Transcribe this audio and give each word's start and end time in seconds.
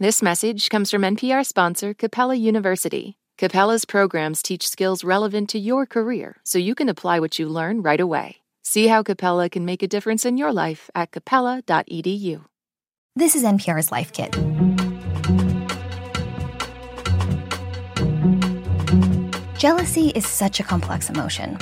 This 0.00 0.22
message 0.22 0.70
comes 0.70 0.90
from 0.90 1.02
NPR 1.02 1.44
sponsor 1.44 1.92
Capella 1.92 2.34
University. 2.34 3.18
Capella's 3.36 3.84
programs 3.84 4.40
teach 4.40 4.66
skills 4.66 5.04
relevant 5.04 5.50
to 5.50 5.58
your 5.58 5.84
career 5.84 6.36
so 6.42 6.56
you 6.56 6.74
can 6.74 6.88
apply 6.88 7.20
what 7.20 7.38
you 7.38 7.46
learn 7.46 7.82
right 7.82 8.00
away. 8.00 8.36
See 8.62 8.86
how 8.86 9.02
Capella 9.02 9.50
can 9.50 9.66
make 9.66 9.82
a 9.82 9.86
difference 9.86 10.24
in 10.24 10.38
your 10.38 10.54
life 10.54 10.88
at 10.94 11.12
capella.edu. 11.12 12.42
This 13.14 13.36
is 13.36 13.44
NPR's 13.44 13.92
Life 13.92 14.14
Kit. 14.14 14.32
Jealousy 19.58 20.12
is 20.14 20.26
such 20.26 20.60
a 20.60 20.62
complex 20.62 21.10
emotion. 21.10 21.58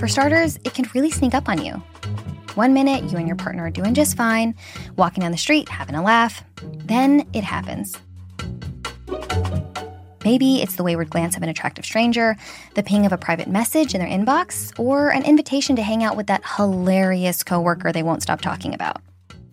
For 0.00 0.08
starters, 0.08 0.56
it 0.64 0.74
can 0.74 0.90
really 0.92 1.12
sneak 1.12 1.34
up 1.34 1.48
on 1.48 1.64
you. 1.64 1.80
One 2.60 2.74
minute, 2.74 3.10
you 3.10 3.16
and 3.16 3.26
your 3.26 3.36
partner 3.36 3.64
are 3.64 3.70
doing 3.70 3.94
just 3.94 4.18
fine, 4.18 4.54
walking 4.94 5.22
down 5.22 5.32
the 5.32 5.38
street, 5.38 5.70
having 5.70 5.94
a 5.94 6.02
laugh. 6.02 6.44
Then 6.84 7.26
it 7.32 7.42
happens. 7.42 7.96
Maybe 10.26 10.60
it's 10.60 10.76
the 10.76 10.82
wayward 10.82 11.08
glance 11.08 11.38
of 11.38 11.42
an 11.42 11.48
attractive 11.48 11.86
stranger, 11.86 12.36
the 12.74 12.82
ping 12.82 13.06
of 13.06 13.12
a 13.12 13.16
private 13.16 13.48
message 13.48 13.94
in 13.94 14.00
their 14.02 14.10
inbox, 14.10 14.78
or 14.78 15.08
an 15.08 15.22
invitation 15.22 15.74
to 15.76 15.82
hang 15.82 16.04
out 16.04 16.18
with 16.18 16.26
that 16.26 16.42
hilarious 16.58 17.42
coworker 17.42 17.92
they 17.92 18.02
won't 18.02 18.22
stop 18.22 18.42
talking 18.42 18.74
about. 18.74 19.00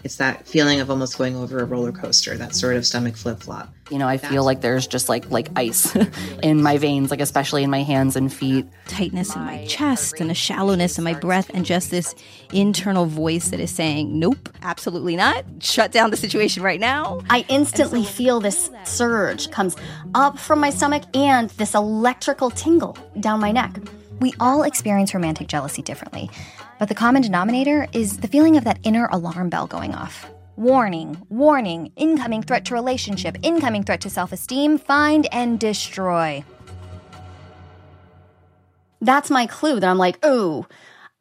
It's 0.03 0.17
that 0.17 0.47
feeling 0.47 0.79
of 0.79 0.89
almost 0.89 1.17
going 1.17 1.35
over 1.35 1.59
a 1.59 1.65
roller 1.65 1.91
coaster, 1.91 2.37
that 2.37 2.55
sort 2.55 2.75
of 2.75 2.85
stomach 2.85 3.15
flip 3.15 3.39
flop. 3.41 3.73
You 3.89 3.97
know, 3.97 4.07
I 4.07 4.17
feel 4.17 4.43
like 4.43 4.61
there's 4.61 4.85
just 4.85 5.09
like 5.09 5.29
like 5.31 5.49
ice 5.55 5.95
in 6.43 6.61
my 6.61 6.77
veins, 6.77 7.09
like 7.09 7.21
especially 7.21 7.63
in 7.63 7.69
my 7.69 7.83
hands 7.83 8.15
and 8.15 8.31
feet. 8.31 8.67
Tightness 8.87 9.35
in 9.35 9.41
my 9.41 9.65
chest 9.65 10.19
and 10.19 10.29
a 10.29 10.33
shallowness 10.33 10.97
in 10.97 11.03
my 11.03 11.13
breath, 11.13 11.49
and 11.53 11.65
just 11.65 11.89
this 11.89 12.13
internal 12.53 13.05
voice 13.05 13.49
that 13.49 13.59
is 13.59 13.71
saying, 13.71 14.19
Nope, 14.19 14.49
absolutely 14.61 15.15
not. 15.15 15.45
Shut 15.59 15.91
down 15.91 16.11
the 16.11 16.17
situation 16.17 16.63
right 16.63 16.79
now. 16.79 17.21
I 17.29 17.45
instantly 17.49 18.03
feel 18.03 18.39
this 18.39 18.69
surge 18.83 19.49
comes 19.51 19.75
up 20.15 20.37
from 20.37 20.59
my 20.59 20.69
stomach 20.69 21.03
and 21.15 21.49
this 21.51 21.73
electrical 21.73 22.49
tingle 22.51 22.97
down 23.19 23.39
my 23.39 23.51
neck. 23.51 23.79
We 24.19 24.33
all 24.39 24.63
experience 24.63 25.13
romantic 25.13 25.47
jealousy 25.47 25.83
differently, 25.83 26.29
but 26.79 26.89
the 26.89 26.95
common 26.95 27.21
denominator 27.21 27.87
is 27.93 28.17
the 28.17 28.27
feeling 28.27 28.57
of 28.57 28.63
that 28.63 28.79
inner 28.83 29.07
alarm 29.11 29.49
bell 29.49 29.67
going 29.67 29.93
off. 29.93 30.25
Warning, 30.55 31.21
warning, 31.29 31.91
incoming 31.95 32.41
threat 32.41 32.65
to 32.65 32.73
relationship, 32.73 33.37
incoming 33.43 33.83
threat 33.83 34.01
to 34.01 34.09
self 34.09 34.31
esteem, 34.31 34.79
find 34.79 35.27
and 35.31 35.59
destroy. 35.59 36.43
That's 39.01 39.29
my 39.29 39.45
clue 39.45 39.79
that 39.79 39.87
I'm 39.87 39.99
like, 39.99 40.25
ooh, 40.25 40.65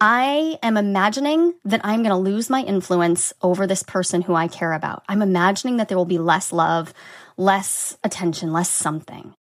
I 0.00 0.58
am 0.62 0.78
imagining 0.78 1.54
that 1.66 1.82
I'm 1.84 2.02
going 2.02 2.10
to 2.10 2.16
lose 2.16 2.48
my 2.48 2.62
influence 2.62 3.34
over 3.42 3.66
this 3.66 3.82
person 3.82 4.22
who 4.22 4.34
I 4.34 4.48
care 4.48 4.72
about. 4.72 5.04
I'm 5.06 5.20
imagining 5.20 5.76
that 5.76 5.88
there 5.88 5.98
will 5.98 6.06
be 6.06 6.18
less 6.18 6.50
love, 6.50 6.94
less 7.36 7.98
attention, 8.02 8.54
less 8.54 8.70
something. 8.70 9.34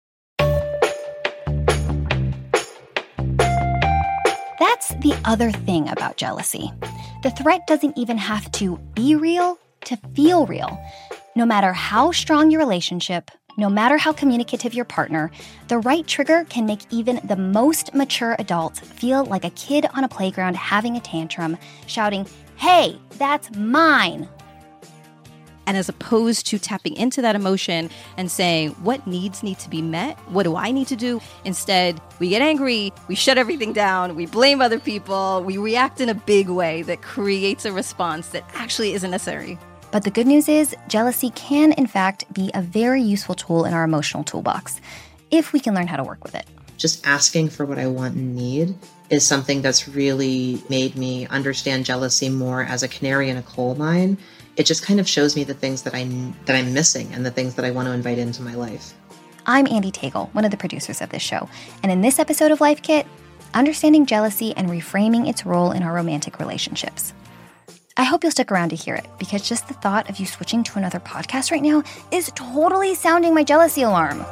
That's 4.63 4.95
the 4.95 5.13
other 5.25 5.51
thing 5.51 5.89
about 5.89 6.15
jealousy. 6.15 6.71
The 7.21 7.31
threat 7.31 7.67
doesn't 7.67 7.97
even 7.97 8.17
have 8.17 8.49
to 8.53 8.77
be 8.93 9.13
real 9.13 9.59
to 9.83 9.97
feel 10.15 10.45
real. 10.45 10.81
No 11.35 11.45
matter 11.45 11.73
how 11.73 12.13
strong 12.13 12.49
your 12.49 12.61
relationship, 12.61 13.29
no 13.57 13.67
matter 13.69 13.97
how 13.97 14.13
communicative 14.13 14.73
your 14.73 14.85
partner, 14.85 15.31
the 15.67 15.79
right 15.79 16.07
trigger 16.07 16.45
can 16.45 16.65
make 16.65 16.79
even 16.91 17.19
the 17.25 17.35
most 17.35 17.93
mature 17.93 18.37
adult 18.39 18.77
feel 18.77 19.25
like 19.25 19.43
a 19.43 19.49
kid 19.49 19.85
on 19.95 20.05
a 20.05 20.07
playground 20.07 20.55
having 20.55 20.95
a 20.95 21.01
tantrum, 21.01 21.57
shouting, 21.85 22.25
Hey, 22.55 22.97
that's 23.17 23.53
mine! 23.57 24.29
And 25.65 25.77
as 25.77 25.87
opposed 25.89 26.45
to 26.47 26.59
tapping 26.59 26.95
into 26.95 27.21
that 27.21 27.35
emotion 27.35 27.89
and 28.17 28.29
saying, 28.29 28.71
what 28.83 29.05
needs 29.07 29.43
need 29.43 29.59
to 29.59 29.69
be 29.69 29.81
met? 29.81 30.17
What 30.29 30.43
do 30.43 30.55
I 30.55 30.71
need 30.71 30.87
to 30.87 30.95
do? 30.95 31.21
Instead, 31.45 32.01
we 32.19 32.29
get 32.29 32.41
angry, 32.41 32.91
we 33.07 33.15
shut 33.15 33.37
everything 33.37 33.73
down, 33.73 34.15
we 34.15 34.25
blame 34.25 34.61
other 34.61 34.79
people, 34.79 35.41
we 35.45 35.57
react 35.57 36.01
in 36.01 36.09
a 36.09 36.13
big 36.13 36.49
way 36.49 36.81
that 36.83 37.01
creates 37.01 37.65
a 37.65 37.71
response 37.71 38.29
that 38.29 38.43
actually 38.55 38.93
isn't 38.93 39.11
necessary. 39.11 39.57
But 39.91 40.03
the 40.03 40.11
good 40.11 40.27
news 40.27 40.49
is, 40.49 40.75
jealousy 40.87 41.29
can, 41.31 41.71
in 41.73 41.87
fact, 41.87 42.31
be 42.33 42.49
a 42.53 42.61
very 42.61 43.01
useful 43.01 43.35
tool 43.35 43.63
in 43.63 43.73
our 43.73 43.83
emotional 43.83 44.23
toolbox 44.23 44.81
if 45.29 45.53
we 45.53 45.59
can 45.59 45.75
learn 45.75 45.87
how 45.87 45.97
to 45.97 46.03
work 46.03 46.23
with 46.23 46.35
it. 46.35 46.45
Just 46.77 47.05
asking 47.05 47.49
for 47.49 47.65
what 47.65 47.77
I 47.77 47.87
want 47.87 48.15
and 48.15 48.35
need 48.35 48.75
is 49.13 49.25
something 49.25 49.61
that's 49.61 49.87
really 49.87 50.61
made 50.69 50.95
me 50.95 51.27
understand 51.27 51.85
jealousy 51.85 52.29
more 52.29 52.63
as 52.63 52.83
a 52.83 52.87
canary 52.87 53.29
in 53.29 53.37
a 53.37 53.43
coal 53.43 53.75
mine 53.75 54.17
it 54.55 54.65
just 54.65 54.83
kind 54.83 54.99
of 54.99 55.07
shows 55.07 55.35
me 55.35 55.43
the 55.43 55.53
things 55.53 55.81
that 55.83 55.95
I 55.95 56.03
that 56.45 56.55
I'm 56.55 56.73
missing 56.73 57.11
and 57.13 57.25
the 57.25 57.31
things 57.31 57.55
that 57.55 57.65
I 57.65 57.71
want 57.71 57.87
to 57.87 57.93
invite 57.93 58.17
into 58.17 58.41
my 58.41 58.53
life. 58.53 58.93
I'm 59.45 59.67
Andy 59.67 59.91
Tagle, 59.91 60.29
one 60.33 60.45
of 60.45 60.51
the 60.51 60.57
producers 60.57 61.01
of 61.01 61.09
this 61.09 61.21
show, 61.21 61.49
and 61.81 61.91
in 61.91 62.01
this 62.01 62.19
episode 62.19 62.51
of 62.51 62.61
Life 62.61 62.81
Kit, 62.81 63.05
understanding 63.53 64.05
jealousy 64.05 64.53
and 64.55 64.69
reframing 64.69 65.27
its 65.27 65.45
role 65.45 65.71
in 65.71 65.83
our 65.83 65.93
romantic 65.93 66.39
relationships. 66.39 67.13
I 67.97 68.03
hope 68.03 68.23
you'll 68.23 68.31
stick 68.31 68.51
around 68.51 68.69
to 68.69 68.75
hear 68.75 68.95
it 68.95 69.05
because 69.19 69.47
just 69.47 69.67
the 69.67 69.75
thought 69.75 70.09
of 70.09 70.19
you 70.19 70.25
switching 70.25 70.63
to 70.63 70.79
another 70.79 70.99
podcast 70.99 71.51
right 71.51 71.61
now 71.61 71.83
is 72.11 72.31
totally 72.35 72.95
sounding 72.95 73.33
my 73.35 73.43
jealousy 73.43 73.83
alarm. 73.83 74.25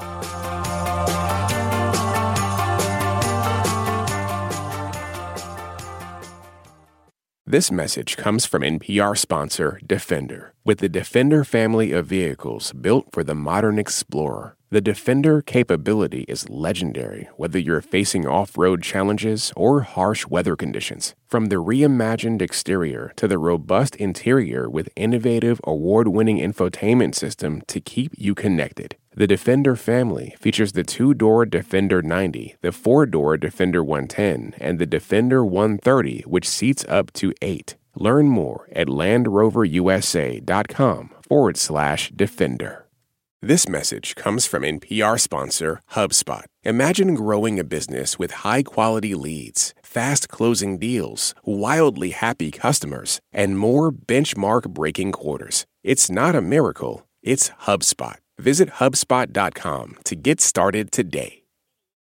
This 7.52 7.70
message 7.70 8.16
comes 8.16 8.46
from 8.46 8.62
NPR 8.62 9.18
sponsor 9.18 9.78
Defender. 9.86 10.54
With 10.64 10.78
the 10.78 10.88
Defender 10.88 11.44
family 11.44 11.92
of 11.92 12.06
vehicles 12.06 12.72
built 12.72 13.12
for 13.12 13.26
the 13.26 13.36
modern 13.36 13.78
explorer, 13.78 14.56
the 14.70 14.80
Defender 14.80 15.42
capability 15.42 16.24
is 16.30 16.50
legendary 16.50 17.28
whether 17.36 17.60
you're 17.60 17.82
facing 17.82 18.26
off 18.26 18.58
road 18.58 18.82
challenges 18.82 19.52
or 19.58 19.82
harsh 19.82 20.26
weather 20.28 20.56
conditions. 20.56 21.14
From 21.28 21.48
the 21.48 21.58
reimagined 21.58 22.42
exterior 22.42 23.12
to 23.18 23.28
the 23.28 23.38
robust 23.38 23.98
interior 23.98 24.70
with 24.70 24.88
innovative 24.96 25.60
award 25.66 26.08
winning 26.08 26.38
infotainment 26.38 27.16
system 27.16 27.64
to 27.68 27.82
keep 27.82 28.14
you 28.18 28.34
connected. 28.34 28.96
The 29.14 29.28
Defender 29.28 29.76
family 29.76 30.36
features 30.40 30.72
the 30.72 30.86
two 30.86 31.14
door 31.14 31.46
Defender 31.46 32.02
90, 32.02 32.56
the 32.62 32.72
four 32.72 33.06
door 33.06 33.36
Defender 33.36 33.84
110, 33.84 34.56
and 34.58 34.80
the 34.80 34.86
Defender 34.86 35.44
130, 35.44 36.22
which 36.22 36.48
seats 36.48 36.86
up 36.88 37.12
to 37.14 37.34
eight. 37.42 37.76
Learn 37.94 38.30
more 38.30 38.70
at 38.72 38.88
LandRoverUSA.com 38.88 41.10
forward 41.28 41.58
slash 41.58 42.10
Defender. 42.16 42.88
This 43.42 43.68
message 43.68 44.16
comes 44.16 44.46
from 44.46 44.64
NPR 44.64 45.20
sponsor 45.20 45.82
HubSpot. 45.92 46.46
Imagine 46.64 47.14
growing 47.14 47.60
a 47.60 47.66
business 47.66 48.18
with 48.18 48.32
high 48.32 48.64
quality 48.64 49.14
leads, 49.14 49.74
fast 49.84 50.30
closing 50.30 50.78
deals, 50.78 51.36
wildly 51.44 52.12
happy 52.12 52.50
customers, 52.50 53.20
and 53.34 53.60
more 53.60 53.92
benchmark 53.92 54.70
breaking 54.70 55.12
quarters. 55.12 55.66
It's 55.84 56.10
not 56.10 56.34
a 56.34 56.42
miracle, 56.42 57.06
it's 57.22 57.50
HubSpot. 57.66 58.21
Visit 58.42 58.70
HubSpot.com 58.82 59.98
to 60.04 60.16
get 60.16 60.42
started 60.42 60.92
today. 60.92 61.44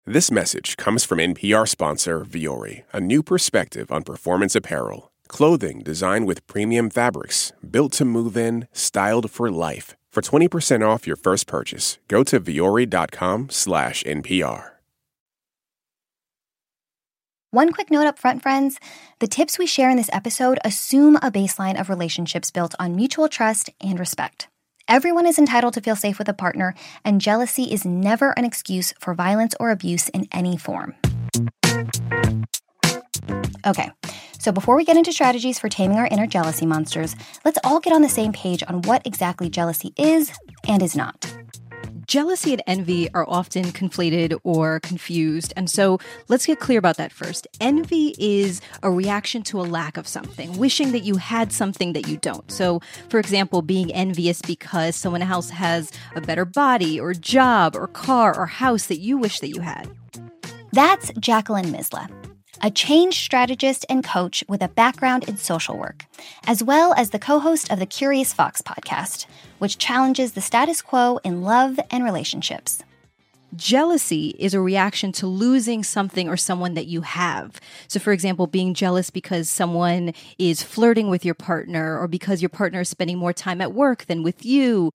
This 0.07 0.31
message 0.31 0.75
comes 0.75 1.03
from 1.03 1.19
NPR 1.19 1.67
sponsor 1.67 2.25
Vuori, 2.25 2.83
a 2.91 2.99
new 2.99 3.21
perspective 3.21 3.91
on 3.91 4.01
performance 4.01 4.55
apparel. 4.55 5.11
Clothing 5.27 5.83
designed 5.83 6.25
with 6.25 6.47
premium 6.47 6.89
fabrics, 6.89 7.53
built 7.61 7.91
to 7.93 8.05
move 8.05 8.35
in, 8.35 8.67
styled 8.73 9.29
for 9.29 9.51
life. 9.51 9.95
For 10.11 10.21
20% 10.21 10.81
off 10.81 11.05
your 11.05 11.15
first 11.15 11.45
purchase, 11.45 11.99
go 12.07 12.23
to 12.23 12.39
vuori.com 12.39 13.49
slash 13.51 14.03
NPR. 14.03 14.71
One 17.51 17.71
quick 17.71 17.91
note 17.91 18.07
up 18.07 18.17
front, 18.17 18.41
friends. 18.41 18.79
The 19.19 19.27
tips 19.27 19.59
we 19.59 19.67
share 19.67 19.91
in 19.91 19.97
this 19.97 20.09
episode 20.11 20.57
assume 20.65 21.17
a 21.17 21.29
baseline 21.29 21.79
of 21.79 21.87
relationships 21.87 22.49
built 22.49 22.73
on 22.79 22.95
mutual 22.95 23.29
trust 23.29 23.69
and 23.79 23.99
respect. 23.99 24.47
Everyone 24.91 25.25
is 25.25 25.39
entitled 25.39 25.73
to 25.75 25.79
feel 25.79 25.95
safe 25.95 26.19
with 26.19 26.27
a 26.27 26.33
partner, 26.33 26.75
and 27.05 27.21
jealousy 27.21 27.63
is 27.63 27.85
never 27.85 28.31
an 28.31 28.43
excuse 28.43 28.93
for 28.99 29.13
violence 29.13 29.55
or 29.57 29.69
abuse 29.69 30.09
in 30.09 30.27
any 30.33 30.57
form. 30.57 30.95
Okay, 33.65 33.89
so 34.37 34.51
before 34.51 34.75
we 34.75 34.83
get 34.83 34.97
into 34.97 35.13
strategies 35.13 35.57
for 35.57 35.69
taming 35.69 35.97
our 35.97 36.07
inner 36.07 36.27
jealousy 36.27 36.65
monsters, 36.65 37.15
let's 37.45 37.57
all 37.63 37.79
get 37.79 37.93
on 37.93 38.01
the 38.01 38.09
same 38.09 38.33
page 38.33 38.65
on 38.67 38.81
what 38.81 39.01
exactly 39.07 39.49
jealousy 39.49 39.93
is 39.95 40.29
and 40.67 40.83
is 40.83 40.93
not. 40.93 41.25
Jealousy 42.07 42.51
and 42.51 42.61
envy 42.67 43.09
are 43.13 43.25
often 43.27 43.65
conflated 43.65 44.37
or 44.43 44.79
confused. 44.81 45.53
And 45.55 45.69
so 45.69 45.99
let's 46.27 46.45
get 46.45 46.59
clear 46.59 46.77
about 46.77 46.97
that 46.97 47.11
first. 47.11 47.47
Envy 47.61 48.15
is 48.17 48.59
a 48.83 48.91
reaction 48.91 49.43
to 49.43 49.61
a 49.61 49.63
lack 49.63 49.97
of 49.97 50.07
something, 50.07 50.57
wishing 50.57 50.91
that 50.91 51.03
you 51.03 51.15
had 51.15 51.53
something 51.53 51.93
that 51.93 52.07
you 52.07 52.17
don't. 52.17 52.51
So, 52.51 52.81
for 53.09 53.19
example, 53.19 53.61
being 53.61 53.93
envious 53.93 54.41
because 54.41 54.95
someone 54.95 55.21
else 55.21 55.49
has 55.51 55.91
a 56.15 56.21
better 56.21 56.45
body 56.45 56.99
or 56.99 57.13
job 57.13 57.75
or 57.75 57.87
car 57.87 58.37
or 58.37 58.45
house 58.45 58.87
that 58.87 58.99
you 58.99 59.17
wish 59.17 59.39
that 59.39 59.49
you 59.49 59.61
had. 59.61 59.89
That's 60.73 61.11
Jacqueline 61.19 61.65
Misla. 61.65 62.20
A 62.61 62.71
change 62.71 63.19
strategist 63.23 63.85
and 63.89 64.03
coach 64.03 64.43
with 64.47 64.61
a 64.61 64.67
background 64.67 65.27
in 65.27 65.37
social 65.37 65.77
work, 65.77 66.05
as 66.45 66.63
well 66.63 66.93
as 66.93 67.09
the 67.09 67.19
co 67.19 67.39
host 67.39 67.71
of 67.71 67.79
the 67.79 67.85
Curious 67.85 68.33
Fox 68.33 68.61
podcast, 68.61 69.25
which 69.59 69.77
challenges 69.77 70.33
the 70.33 70.41
status 70.41 70.81
quo 70.81 71.19
in 71.23 71.41
love 71.41 71.79
and 71.89 72.03
relationships. 72.03 72.83
Jealousy 73.55 74.33
is 74.39 74.53
a 74.53 74.61
reaction 74.61 75.11
to 75.13 75.27
losing 75.27 75.83
something 75.83 76.29
or 76.29 76.37
someone 76.37 76.73
that 76.75 76.87
you 76.87 77.01
have. 77.01 77.59
So, 77.87 77.99
for 77.99 78.13
example, 78.13 78.47
being 78.47 78.73
jealous 78.73 79.09
because 79.09 79.49
someone 79.49 80.13
is 80.37 80.63
flirting 80.63 81.09
with 81.09 81.25
your 81.25 81.35
partner 81.35 81.99
or 81.99 82.07
because 82.07 82.41
your 82.41 82.49
partner 82.49 82.81
is 82.81 82.89
spending 82.89 83.17
more 83.17 83.33
time 83.33 83.59
at 83.59 83.73
work 83.73 84.05
than 84.05 84.23
with 84.23 84.45
you. 84.45 84.91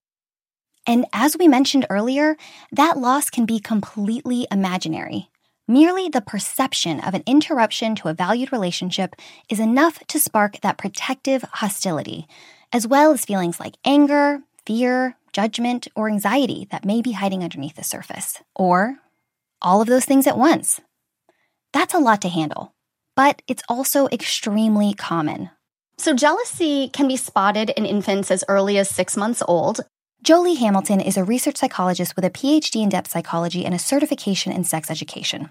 And 0.87 1.05
as 1.13 1.37
we 1.37 1.49
mentioned 1.49 1.87
earlier, 1.91 2.37
that 2.73 2.97
loss 2.97 3.29
can 3.29 3.45
be 3.45 3.59
completely 3.59 4.47
imaginary. 4.51 5.29
Merely 5.69 6.09
the 6.09 6.21
perception 6.21 7.01
of 7.01 7.15
an 7.15 7.25
interruption 7.27 7.97
to 7.97 8.09
a 8.09 8.15
valued 8.15 8.53
relationship 8.53 9.17
is 9.49 9.59
enough 9.59 9.99
to 10.07 10.21
spark 10.21 10.61
that 10.61 10.79
protective 10.79 11.43
hostility, 11.55 12.29
as 12.73 12.87
well 12.87 13.11
as 13.11 13.25
feelings 13.25 13.59
like 13.59 13.77
anger, 13.85 14.43
fear, 14.65 15.17
judgment, 15.33 15.89
or 15.97 16.09
anxiety 16.09 16.69
that 16.71 16.85
may 16.85 17.03
be 17.03 17.13
hiding 17.13 17.43
underneath 17.43 17.75
the 17.75 17.83
surface, 17.83 18.41
or 18.55 18.99
all 19.61 19.81
of 19.81 19.89
those 19.89 20.05
things 20.05 20.29
at 20.29 20.39
once. 20.39 20.81
That's 21.73 21.95
a 21.95 21.99
lot 21.99 22.23
to 22.23 22.29
handle, 22.29 22.73
but 23.17 23.43
it's 23.49 23.65
also 23.69 24.07
extremely 24.09 24.95
common. 24.95 25.51
So, 25.99 26.15
jealousy 26.15 26.91
can 26.91 27.09
be 27.09 27.17
spotted 27.17 27.71
in 27.71 27.87
infants 27.87 28.31
as 28.31 28.45
early 28.49 28.79
as 28.79 28.89
six 28.89 29.17
months 29.17 29.43
old. 29.49 29.81
Jolie 30.27 30.57
Hamilton 30.57 31.01
is 31.01 31.17
a 31.17 31.23
research 31.23 31.57
psychologist 31.57 32.17
with 32.17 32.25
a 32.25 32.31
PhD 32.31 32.83
in 32.83 32.89
depth 32.89 33.13
psychology 33.13 33.65
and 33.65 33.73
a 33.73 33.79
certification 33.79 34.51
in 34.51 34.65
sex 34.65 34.91
education. 34.91 35.51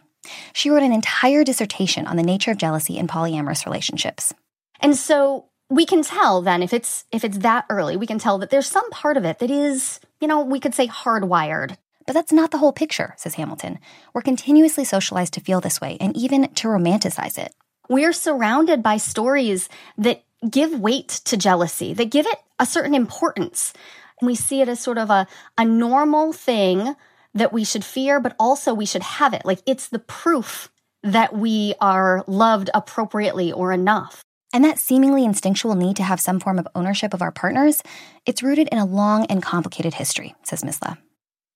She 0.51 0.69
wrote 0.69 0.83
an 0.83 0.91
entire 0.91 1.45
dissertation 1.45 2.05
on 2.07 2.17
the 2.17 2.23
nature 2.23 2.51
of 2.51 2.57
jealousy 2.57 2.97
in 2.97 3.07
polyamorous 3.07 3.65
relationships. 3.65 4.33
And 4.81 4.97
so, 4.97 5.45
we 5.69 5.85
can 5.85 6.03
tell 6.03 6.41
then 6.41 6.61
if 6.61 6.73
it's 6.73 7.05
if 7.13 7.23
it's 7.23 7.37
that 7.37 7.63
early 7.69 7.95
we 7.95 8.05
can 8.05 8.19
tell 8.19 8.37
that 8.39 8.49
there's 8.49 8.67
some 8.67 8.89
part 8.91 9.15
of 9.15 9.23
it 9.23 9.39
that 9.39 9.49
is 9.49 10.01
you 10.19 10.27
know 10.27 10.41
we 10.41 10.59
could 10.59 10.75
say 10.75 10.87
hardwired 10.87 11.77
but 12.05 12.13
that's 12.13 12.31
not 12.31 12.51
the 12.51 12.59
whole 12.59 12.71
picture 12.71 13.15
says 13.17 13.33
hamilton 13.33 13.79
we're 14.13 14.21
continuously 14.21 14.85
socialized 14.85 15.33
to 15.33 15.41
feel 15.41 15.61
this 15.61 15.81
way 15.81 15.97
and 15.99 16.15
even 16.15 16.53
to 16.53 16.67
romanticize 16.67 17.39
it 17.39 17.51
we're 17.89 18.13
surrounded 18.13 18.83
by 18.83 18.97
stories 18.97 19.67
that 19.97 20.23
give 20.47 20.79
weight 20.79 21.07
to 21.07 21.35
jealousy 21.35 21.95
that 21.95 22.11
give 22.11 22.27
it 22.27 22.37
a 22.59 22.65
certain 22.67 22.93
importance 22.93 23.73
and 24.19 24.27
we 24.27 24.35
see 24.35 24.61
it 24.61 24.69
as 24.69 24.79
sort 24.79 24.97
of 24.97 25.09
a, 25.09 25.27
a 25.57 25.65
normal 25.65 26.33
thing 26.33 26.95
that 27.33 27.53
we 27.53 27.63
should 27.63 27.83
fear 27.83 28.19
but 28.19 28.35
also 28.39 28.73
we 28.73 28.85
should 28.85 29.03
have 29.03 29.33
it 29.33 29.45
like 29.45 29.59
it's 29.65 29.89
the 29.89 29.99
proof 29.99 30.69
that 31.03 31.35
we 31.35 31.73
are 31.79 32.23
loved 32.27 32.69
appropriately 32.73 33.51
or 33.51 33.71
enough 33.71 34.23
and 34.55 34.63
that 34.63 34.79
seemingly 34.79 35.25
instinctual 35.25 35.75
need 35.75 35.97
to 35.97 36.03
have 36.03 36.21
some 36.21 36.39
form 36.39 36.57
of 36.57 36.67
ownership 36.75 37.13
of 37.13 37.21
our 37.21 37.29
partners, 37.29 37.83
it's 38.25 38.41
rooted 38.41 38.69
in 38.71 38.77
a 38.77 38.85
long 38.85 39.25
and 39.25 39.43
complicated 39.43 39.95
history, 39.95 40.33
says 40.43 40.63
Misla. 40.63 40.97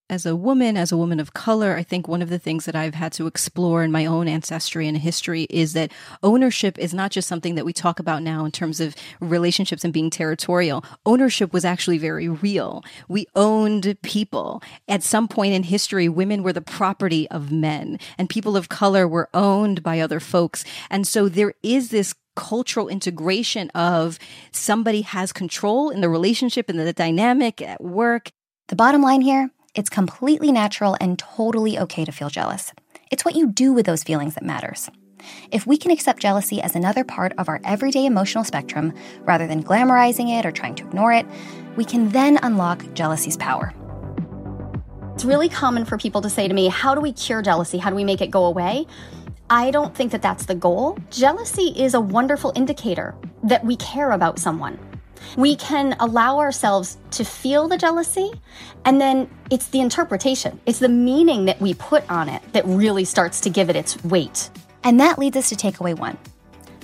As 0.10 0.26
a 0.26 0.36
woman, 0.36 0.76
as 0.76 0.92
a 0.92 0.98
woman 0.98 1.20
of 1.20 1.34
color, 1.34 1.76
I 1.76 1.84
think 1.84 2.08
one 2.08 2.24
of 2.24 2.30
the 2.30 2.40
things 2.40 2.66
that 2.66 2.76
I've 2.76 2.96
had 2.96 3.12
to 3.14 3.28
explore 3.28 3.84
in 3.84 3.92
my 3.92 4.08
own 4.08 4.28
ancestry 4.28 4.88
and 4.88 4.98
history 4.98 5.44
is 5.52 5.74
that 5.74 5.92
ownership 6.24 6.80
is 6.80 6.96
not 6.96 7.12
just 7.12 7.28
something 7.28 7.54
that 7.54 7.66
we 7.66 7.74
talk 7.74 8.00
about 8.00 8.24
now 8.24 8.44
in 8.44 8.50
terms 8.50 8.80
of 8.80 8.96
relationships 9.20 9.84
and 9.84 9.94
being 9.94 10.10
territorial. 10.10 10.84
Ownership 11.06 11.54
was 11.54 11.64
actually 11.64 12.00
very 12.00 12.28
real. 12.28 12.84
We 13.08 13.28
owned 13.36 13.98
people. 14.02 14.64
At 14.88 15.04
some 15.04 15.28
point 15.28 15.54
in 15.54 15.62
history, 15.62 16.10
women 16.10 16.42
were 16.42 16.54
the 16.54 16.62
property 16.62 17.30
of 17.30 17.52
men 17.52 18.00
and 18.18 18.28
people 18.28 18.58
of 18.58 18.68
color 18.68 19.08
were 19.08 19.30
owned 19.36 19.84
by 19.84 20.00
other 20.00 20.20
folks. 20.20 20.66
And 20.90 21.06
so 21.06 21.30
there 21.30 21.54
is 21.62 21.90
this 21.90 22.16
cultural 22.36 22.88
integration 22.88 23.70
of 23.72 24.18
somebody 24.52 25.02
has 25.02 25.32
control 25.32 25.92
in 25.92 26.02
the 26.02 26.10
relationship 26.10 26.68
and 26.68 26.80
the 26.80 26.94
dynamic 26.94 27.62
at 27.62 27.84
work. 27.84 28.32
The 28.70 28.76
bottom 28.76 29.04
line 29.04 29.22
here 29.22 29.52
it's 29.76 29.90
completely 29.90 30.52
natural 30.52 30.98
and 31.00 31.20
totally 31.20 31.78
okay 31.80 32.06
to 32.06 32.12
feel 32.12 32.30
jealous. 32.30 32.74
It's 33.12 33.24
what 33.24 33.36
you 33.36 33.48
do 33.48 33.74
with 33.74 33.86
those 33.86 34.04
feelings 34.04 34.36
that 34.36 34.44
matters. 34.44 34.90
If 35.52 35.68
we 35.68 35.78
can 35.78 35.92
accept 35.92 36.22
jealousy 36.22 36.62
as 36.62 36.76
another 36.76 37.04
part 37.04 37.34
of 37.38 37.50
our 37.50 37.60
everyday 37.64 38.06
emotional 38.06 38.44
spectrum, 38.44 38.94
rather 39.22 39.48
than 39.48 39.64
glamorizing 39.64 40.38
it 40.38 40.46
or 40.46 40.52
trying 40.52 40.76
to 40.76 40.88
ignore 40.88 41.14
it, 41.14 41.26
we 41.76 41.86
can 41.86 42.10
then 42.10 42.40
unlock 42.42 42.84
jealousy's 42.94 43.38
power. 43.38 43.74
It's 45.14 45.26
really 45.26 45.50
common 45.50 45.86
for 45.86 45.98
people 45.98 46.22
to 46.22 46.30
say 46.30 46.48
to 46.48 46.54
me, 46.54 46.68
How 46.68 46.96
do 46.96 47.02
we 47.02 47.12
cure 47.12 47.42
jealousy? 47.42 47.78
How 47.78 47.90
do 47.90 47.96
we 47.96 48.06
make 48.06 48.22
it 48.22 48.32
go 48.32 48.46
away? 48.46 48.88
I 49.50 49.72
don't 49.72 49.96
think 49.96 50.12
that 50.12 50.22
that's 50.22 50.46
the 50.46 50.56
goal. 50.56 50.98
Jealousy 51.10 51.74
is 51.76 51.94
a 51.94 52.02
wonderful 52.02 52.54
indicator 52.56 53.16
that 53.44 53.66
we 53.66 53.76
care 53.76 54.12
about 54.12 54.40
someone. 54.40 54.80
We 55.38 55.56
can 55.56 55.96
allow 56.00 56.40
ourselves 56.40 56.98
to 57.12 57.24
feel 57.24 57.68
the 57.68 57.78
jealousy, 57.78 58.32
and 58.86 59.00
then 59.00 59.30
it's 59.50 59.68
the 59.68 59.80
interpretation, 59.80 60.60
it's 60.66 60.80
the 60.80 60.90
meaning 60.90 61.46
that 61.46 61.60
we 61.62 61.74
put 61.74 62.10
on 62.10 62.30
it 62.30 62.42
that 62.54 62.66
really 62.66 63.06
starts 63.06 63.42
to 63.42 63.50
give 63.50 63.70
it 63.70 63.76
its 63.76 64.04
weight. 64.04 64.50
And 64.84 65.00
that 65.00 65.20
leads 65.20 65.38
us 65.38 65.50
to 65.50 65.56
takeaway 65.56 65.98
one. 65.98 66.18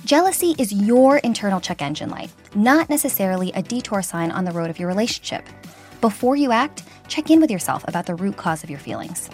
Jealousy 0.05 0.55
is 0.59 0.71
your 0.71 1.17
internal 1.19 1.59
check 1.59 1.81
engine 1.81 2.09
light, 2.09 2.29
not 2.53 2.89
necessarily 2.89 3.51
a 3.53 3.63
detour 3.63 4.01
sign 4.01 4.31
on 4.31 4.45
the 4.45 4.51
road 4.51 4.69
of 4.69 4.77
your 4.77 4.87
relationship. 4.87 5.43
Before 6.01 6.35
you 6.35 6.51
act, 6.51 6.83
check 7.07 7.31
in 7.31 7.41
with 7.41 7.49
yourself 7.49 7.83
about 7.87 8.05
the 8.05 8.15
root 8.15 8.37
cause 8.37 8.63
of 8.63 8.69
your 8.69 8.79
feelings. 8.79 9.29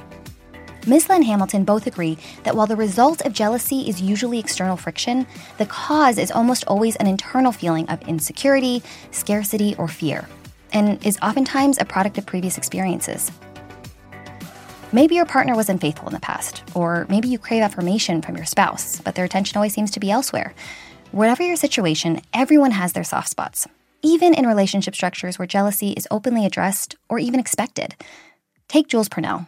Misla 0.82 1.16
and 1.16 1.26
Hamilton 1.26 1.64
both 1.64 1.86
agree 1.86 2.18
that 2.44 2.56
while 2.56 2.66
the 2.66 2.76
result 2.76 3.22
of 3.22 3.34
jealousy 3.34 3.88
is 3.88 4.02
usually 4.02 4.40
external 4.40 4.78
friction, 4.78 5.28
the 5.60 5.68
cause 5.68 6.18
is 6.18 6.32
almost 6.32 6.64
always 6.66 6.96
an 6.96 7.06
internal 7.06 7.52
feeling 7.52 7.88
of 7.88 8.02
insecurity, 8.08 8.82
scarcity, 9.12 9.76
or 9.78 9.88
fear, 9.88 10.28
and 10.74 11.06
is 11.06 11.20
oftentimes 11.22 11.78
a 11.80 11.86
product 11.86 12.18
of 12.18 12.26
previous 12.26 12.58
experiences. 12.58 13.32
Maybe 14.92 15.16
your 15.16 15.26
partner 15.26 15.56
was 15.56 15.70
unfaithful 15.70 16.08
in 16.08 16.14
the 16.14 16.20
past, 16.20 16.64
or 16.74 17.06
maybe 17.10 17.28
you 17.28 17.38
crave 17.38 17.62
affirmation 17.62 18.22
from 18.22 18.36
your 18.36 18.46
spouse, 18.46 19.00
but 19.02 19.14
their 19.14 19.26
attention 19.26 19.58
always 19.58 19.74
seems 19.74 19.92
to 19.92 20.00
be 20.00 20.12
elsewhere. 20.12 20.54
Whatever 21.12 21.44
your 21.44 21.58
situation, 21.58 22.22
everyone 22.34 22.72
has 22.72 22.94
their 22.94 23.04
soft 23.04 23.30
spots, 23.30 23.68
even 24.02 24.34
in 24.34 24.48
relationship 24.48 24.96
structures 24.96 25.38
where 25.38 25.48
jealousy 25.48 25.92
is 25.92 26.08
openly 26.10 26.46
addressed 26.46 26.96
or 27.08 27.20
even 27.20 27.40
expected. 27.40 27.96
Take 28.68 28.88
Jules 28.88 29.10
Purnell, 29.10 29.46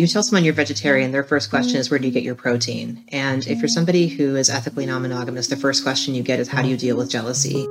you 0.00 0.06
tell 0.06 0.22
someone 0.22 0.44
you're 0.44 0.54
vegetarian, 0.54 1.12
their 1.12 1.22
first 1.22 1.48
mm-hmm. 1.48 1.56
question 1.56 1.78
is, 1.78 1.90
Where 1.90 1.98
do 1.98 2.06
you 2.06 2.12
get 2.12 2.22
your 2.22 2.34
protein? 2.34 3.04
And 3.08 3.42
if 3.42 3.48
you're 3.48 3.56
mm-hmm. 3.56 3.66
somebody 3.68 4.08
who 4.08 4.36
is 4.36 4.50
ethically 4.50 4.86
non 4.86 5.02
monogamous, 5.02 5.48
the 5.48 5.56
first 5.56 5.82
question 5.82 6.14
you 6.14 6.22
get 6.22 6.40
is, 6.40 6.48
How 6.48 6.62
do 6.62 6.68
you 6.68 6.76
deal 6.76 6.96
with 6.96 7.10
jealousy? 7.10 7.66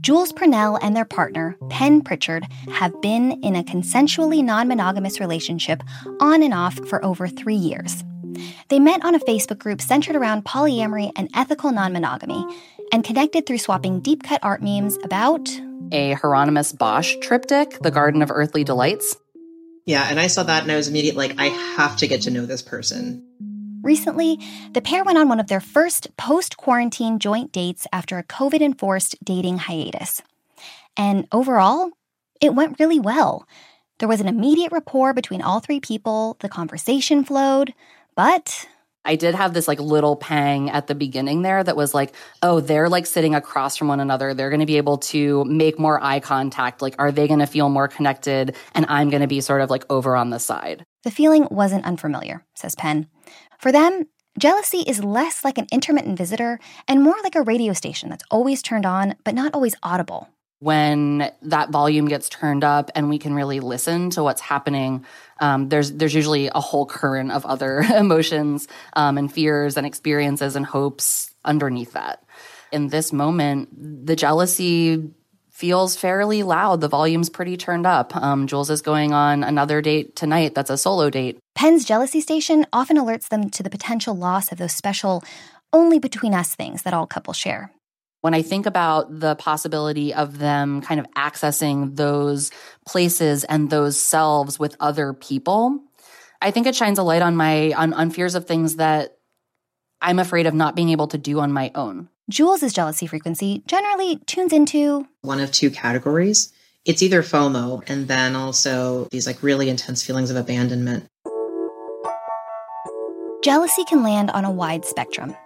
Jules 0.00 0.32
Purnell 0.32 0.78
and 0.80 0.96
their 0.96 1.04
partner, 1.04 1.56
Penn 1.70 2.02
Pritchard, 2.02 2.44
have 2.72 2.98
been 3.02 3.32
in 3.42 3.56
a 3.56 3.64
consensually 3.64 4.44
non 4.44 4.68
monogamous 4.68 5.18
relationship 5.18 5.82
on 6.20 6.42
and 6.42 6.54
off 6.54 6.78
for 6.88 7.04
over 7.04 7.26
three 7.26 7.56
years. 7.56 8.04
They 8.68 8.78
met 8.78 9.04
on 9.04 9.14
a 9.14 9.20
Facebook 9.20 9.58
group 9.58 9.80
centered 9.80 10.14
around 10.14 10.44
polyamory 10.44 11.10
and 11.16 11.30
ethical 11.34 11.72
non 11.72 11.92
monogamy 11.92 12.44
and 12.92 13.04
connected 13.04 13.46
through 13.46 13.58
swapping 13.58 14.00
deep 14.00 14.22
cut 14.22 14.40
art 14.42 14.62
memes 14.62 14.98
about 15.02 15.48
a 15.90 16.12
Hieronymus 16.12 16.72
Bosch 16.72 17.16
triptych, 17.22 17.80
The 17.80 17.90
Garden 17.90 18.22
of 18.22 18.30
Earthly 18.30 18.64
Delights. 18.64 19.16
Yeah, 19.88 20.06
and 20.10 20.20
I 20.20 20.26
saw 20.26 20.42
that 20.42 20.64
and 20.64 20.70
I 20.70 20.76
was 20.76 20.86
immediately 20.86 21.28
like, 21.28 21.40
I 21.40 21.46
have 21.46 21.96
to 21.96 22.06
get 22.06 22.20
to 22.22 22.30
know 22.30 22.44
this 22.44 22.60
person. 22.60 23.24
Recently, 23.82 24.38
the 24.74 24.82
pair 24.82 25.02
went 25.02 25.16
on 25.16 25.30
one 25.30 25.40
of 25.40 25.46
their 25.46 25.62
first 25.62 26.14
post 26.18 26.58
quarantine 26.58 27.18
joint 27.18 27.52
dates 27.52 27.86
after 27.90 28.18
a 28.18 28.22
COVID 28.22 28.60
enforced 28.60 29.16
dating 29.24 29.56
hiatus. 29.56 30.20
And 30.98 31.26
overall, 31.32 31.92
it 32.38 32.54
went 32.54 32.78
really 32.78 33.00
well. 33.00 33.48
There 33.98 34.10
was 34.10 34.20
an 34.20 34.28
immediate 34.28 34.72
rapport 34.72 35.14
between 35.14 35.40
all 35.40 35.58
three 35.58 35.80
people, 35.80 36.36
the 36.40 36.50
conversation 36.50 37.24
flowed, 37.24 37.72
but 38.14 38.68
I 39.08 39.16
did 39.16 39.34
have 39.34 39.54
this 39.54 39.66
like 39.66 39.80
little 39.80 40.16
pang 40.16 40.68
at 40.68 40.86
the 40.86 40.94
beginning 40.94 41.40
there 41.40 41.64
that 41.64 41.76
was 41.76 41.94
like, 41.94 42.14
oh, 42.42 42.60
they're 42.60 42.90
like 42.90 43.06
sitting 43.06 43.34
across 43.34 43.76
from 43.76 43.88
one 43.88 44.00
another. 44.00 44.34
They're 44.34 44.50
going 44.50 44.60
to 44.60 44.66
be 44.66 44.76
able 44.76 44.98
to 44.98 45.44
make 45.46 45.78
more 45.78 45.98
eye 46.04 46.20
contact. 46.20 46.82
Like, 46.82 46.94
are 46.98 47.10
they 47.10 47.26
going 47.26 47.40
to 47.40 47.46
feel 47.46 47.70
more 47.70 47.88
connected? 47.88 48.54
And 48.74 48.84
I'm 48.90 49.08
going 49.08 49.22
to 49.22 49.26
be 49.26 49.40
sort 49.40 49.62
of 49.62 49.70
like 49.70 49.86
over 49.88 50.14
on 50.14 50.28
the 50.28 50.38
side. 50.38 50.84
The 51.04 51.10
feeling 51.10 51.48
wasn't 51.50 51.86
unfamiliar, 51.86 52.44
says 52.54 52.74
Penn. 52.74 53.08
For 53.58 53.72
them, 53.72 54.04
jealousy 54.38 54.84
is 54.86 55.02
less 55.02 55.42
like 55.42 55.56
an 55.56 55.68
intermittent 55.72 56.18
visitor 56.18 56.60
and 56.86 57.02
more 57.02 57.16
like 57.22 57.34
a 57.34 57.42
radio 57.42 57.72
station 57.72 58.10
that's 58.10 58.24
always 58.30 58.60
turned 58.60 58.84
on, 58.84 59.14
but 59.24 59.34
not 59.34 59.54
always 59.54 59.74
audible 59.82 60.28
when 60.60 61.30
that 61.42 61.70
volume 61.70 62.06
gets 62.06 62.28
turned 62.28 62.64
up 62.64 62.90
and 62.94 63.08
we 63.08 63.18
can 63.18 63.34
really 63.34 63.60
listen 63.60 64.10
to 64.10 64.22
what's 64.22 64.40
happening 64.40 65.04
um, 65.40 65.68
there's 65.68 65.92
there's 65.92 66.14
usually 66.14 66.48
a 66.48 66.60
whole 66.60 66.86
current 66.86 67.30
of 67.32 67.46
other 67.46 67.80
emotions 67.96 68.68
um, 68.94 69.18
and 69.18 69.32
fears 69.32 69.76
and 69.76 69.86
experiences 69.86 70.56
and 70.56 70.66
hopes 70.66 71.34
underneath 71.44 71.92
that 71.92 72.24
in 72.72 72.88
this 72.88 73.12
moment 73.12 73.68
the 74.06 74.16
jealousy 74.16 75.10
feels 75.58 75.96
fairly 75.96 76.44
loud. 76.44 76.80
The 76.80 76.86
volume's 76.86 77.28
pretty 77.28 77.56
turned 77.56 77.84
up. 77.84 78.14
Um, 78.14 78.46
Jules 78.46 78.70
is 78.70 78.80
going 78.80 79.12
on 79.12 79.42
another 79.42 79.82
date 79.82 80.14
tonight 80.14 80.54
that's 80.54 80.70
a 80.70 80.78
solo 80.78 81.10
date. 81.10 81.40
Penn's 81.56 81.84
jealousy 81.84 82.20
station 82.20 82.64
often 82.72 82.96
alerts 82.96 83.28
them 83.28 83.50
to 83.50 83.64
the 83.64 83.68
potential 83.68 84.14
loss 84.14 84.52
of 84.52 84.58
those 84.58 84.72
special, 84.72 85.24
only 85.72 85.98
between 85.98 86.32
us 86.32 86.54
things 86.54 86.82
that 86.82 86.94
all 86.94 87.08
couples 87.08 87.36
share. 87.36 87.72
When 88.20 88.34
I 88.34 88.42
think 88.42 88.66
about 88.66 89.20
the 89.20 89.36
possibility 89.36 90.12
of 90.12 90.38
them 90.38 90.80
kind 90.80 90.98
of 90.98 91.06
accessing 91.12 91.94
those 91.96 92.50
places 92.84 93.44
and 93.44 93.70
those 93.70 93.96
selves 93.96 94.58
with 94.58 94.76
other 94.80 95.12
people, 95.12 95.80
I 96.42 96.50
think 96.50 96.66
it 96.66 96.74
shines 96.74 96.98
a 96.98 97.04
light 97.04 97.22
on 97.22 97.36
my 97.36 97.72
on, 97.72 97.92
on 97.94 98.10
fears 98.10 98.34
of 98.34 98.46
things 98.46 98.76
that 98.76 99.18
I'm 100.00 100.18
afraid 100.18 100.46
of 100.46 100.54
not 100.54 100.74
being 100.74 100.90
able 100.90 101.08
to 101.08 101.18
do 101.18 101.38
on 101.40 101.52
my 101.52 101.70
own. 101.74 102.08
Jules' 102.28 102.72
jealousy 102.72 103.06
frequency 103.06 103.62
generally 103.66 104.16
tunes 104.26 104.52
into 104.52 105.06
one 105.22 105.40
of 105.40 105.52
two 105.52 105.70
categories. 105.70 106.52
It's 106.84 107.02
either 107.02 107.22
FOMO 107.22 107.82
and 107.88 108.08
then 108.08 108.34
also 108.34 109.06
these 109.10 109.26
like 109.26 109.42
really 109.42 109.68
intense 109.68 110.02
feelings 110.02 110.30
of 110.30 110.36
abandonment. 110.36 111.06
Jealousy 113.44 113.84
can 113.84 114.02
land 114.02 114.30
on 114.30 114.44
a 114.44 114.50
wide 114.50 114.84
spectrum. 114.84 115.36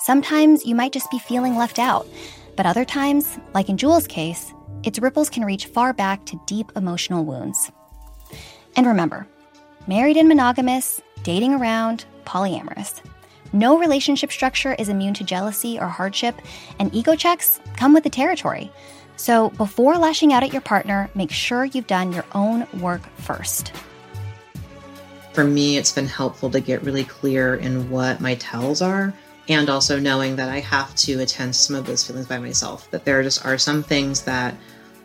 Sometimes 0.00 0.64
you 0.64 0.76
might 0.76 0.92
just 0.92 1.10
be 1.10 1.18
feeling 1.18 1.56
left 1.56 1.78
out, 1.78 2.06
but 2.56 2.66
other 2.66 2.84
times, 2.84 3.38
like 3.52 3.68
in 3.68 3.76
Jules' 3.76 4.06
case, 4.06 4.52
its 4.84 5.00
ripples 5.00 5.28
can 5.28 5.44
reach 5.44 5.66
far 5.66 5.92
back 5.92 6.24
to 6.26 6.40
deep 6.46 6.70
emotional 6.76 7.24
wounds. 7.24 7.72
And 8.76 8.86
remember, 8.86 9.26
married 9.88 10.16
and 10.16 10.28
monogamous, 10.28 11.00
dating 11.24 11.54
around, 11.54 12.04
polyamorous. 12.24 13.02
No 13.52 13.76
relationship 13.76 14.30
structure 14.30 14.74
is 14.74 14.88
immune 14.88 15.14
to 15.14 15.24
jealousy 15.24 15.80
or 15.80 15.88
hardship, 15.88 16.36
and 16.78 16.94
ego 16.94 17.16
checks 17.16 17.60
come 17.76 17.92
with 17.92 18.04
the 18.04 18.10
territory. 18.10 18.70
So 19.16 19.50
before 19.50 19.98
lashing 19.98 20.32
out 20.32 20.44
at 20.44 20.52
your 20.52 20.62
partner, 20.62 21.10
make 21.16 21.32
sure 21.32 21.64
you've 21.64 21.88
done 21.88 22.12
your 22.12 22.24
own 22.36 22.68
work 22.80 23.02
first. 23.16 23.72
For 25.32 25.42
me, 25.42 25.76
it's 25.76 25.92
been 25.92 26.06
helpful 26.06 26.50
to 26.50 26.60
get 26.60 26.84
really 26.84 27.04
clear 27.04 27.56
in 27.56 27.90
what 27.90 28.20
my 28.20 28.36
tells 28.36 28.80
are, 28.80 29.12
and 29.48 29.70
also 29.70 29.98
knowing 29.98 30.36
that 30.36 30.48
I 30.48 30.60
have 30.60 30.94
to 30.96 31.20
attend 31.20 31.54
to 31.54 31.58
some 31.58 31.76
of 31.76 31.86
those 31.86 32.06
feelings 32.06 32.26
by 32.26 32.38
myself. 32.38 32.90
That 32.90 33.04
there 33.04 33.22
just 33.22 33.44
are 33.44 33.58
some 33.58 33.82
things 33.82 34.22
that 34.22 34.54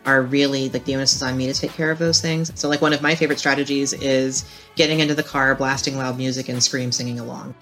are 0.06 0.22
really 0.22 0.68
like 0.68 0.84
the 0.84 0.94
onus 0.94 1.16
is 1.16 1.22
on 1.22 1.36
me 1.36 1.46
to 1.46 1.54
take 1.54 1.72
care 1.72 1.90
of 1.90 1.98
those 1.98 2.20
things. 2.20 2.52
So, 2.54 2.68
like, 2.68 2.82
one 2.82 2.92
of 2.92 3.02
my 3.02 3.14
favorite 3.14 3.38
strategies 3.38 3.92
is 3.94 4.44
getting 4.76 5.00
into 5.00 5.14
the 5.14 5.22
car, 5.22 5.54
blasting 5.54 5.96
loud 5.96 6.18
music, 6.18 6.48
and 6.48 6.62
scream 6.62 6.92
singing 6.92 7.18
along. 7.18 7.54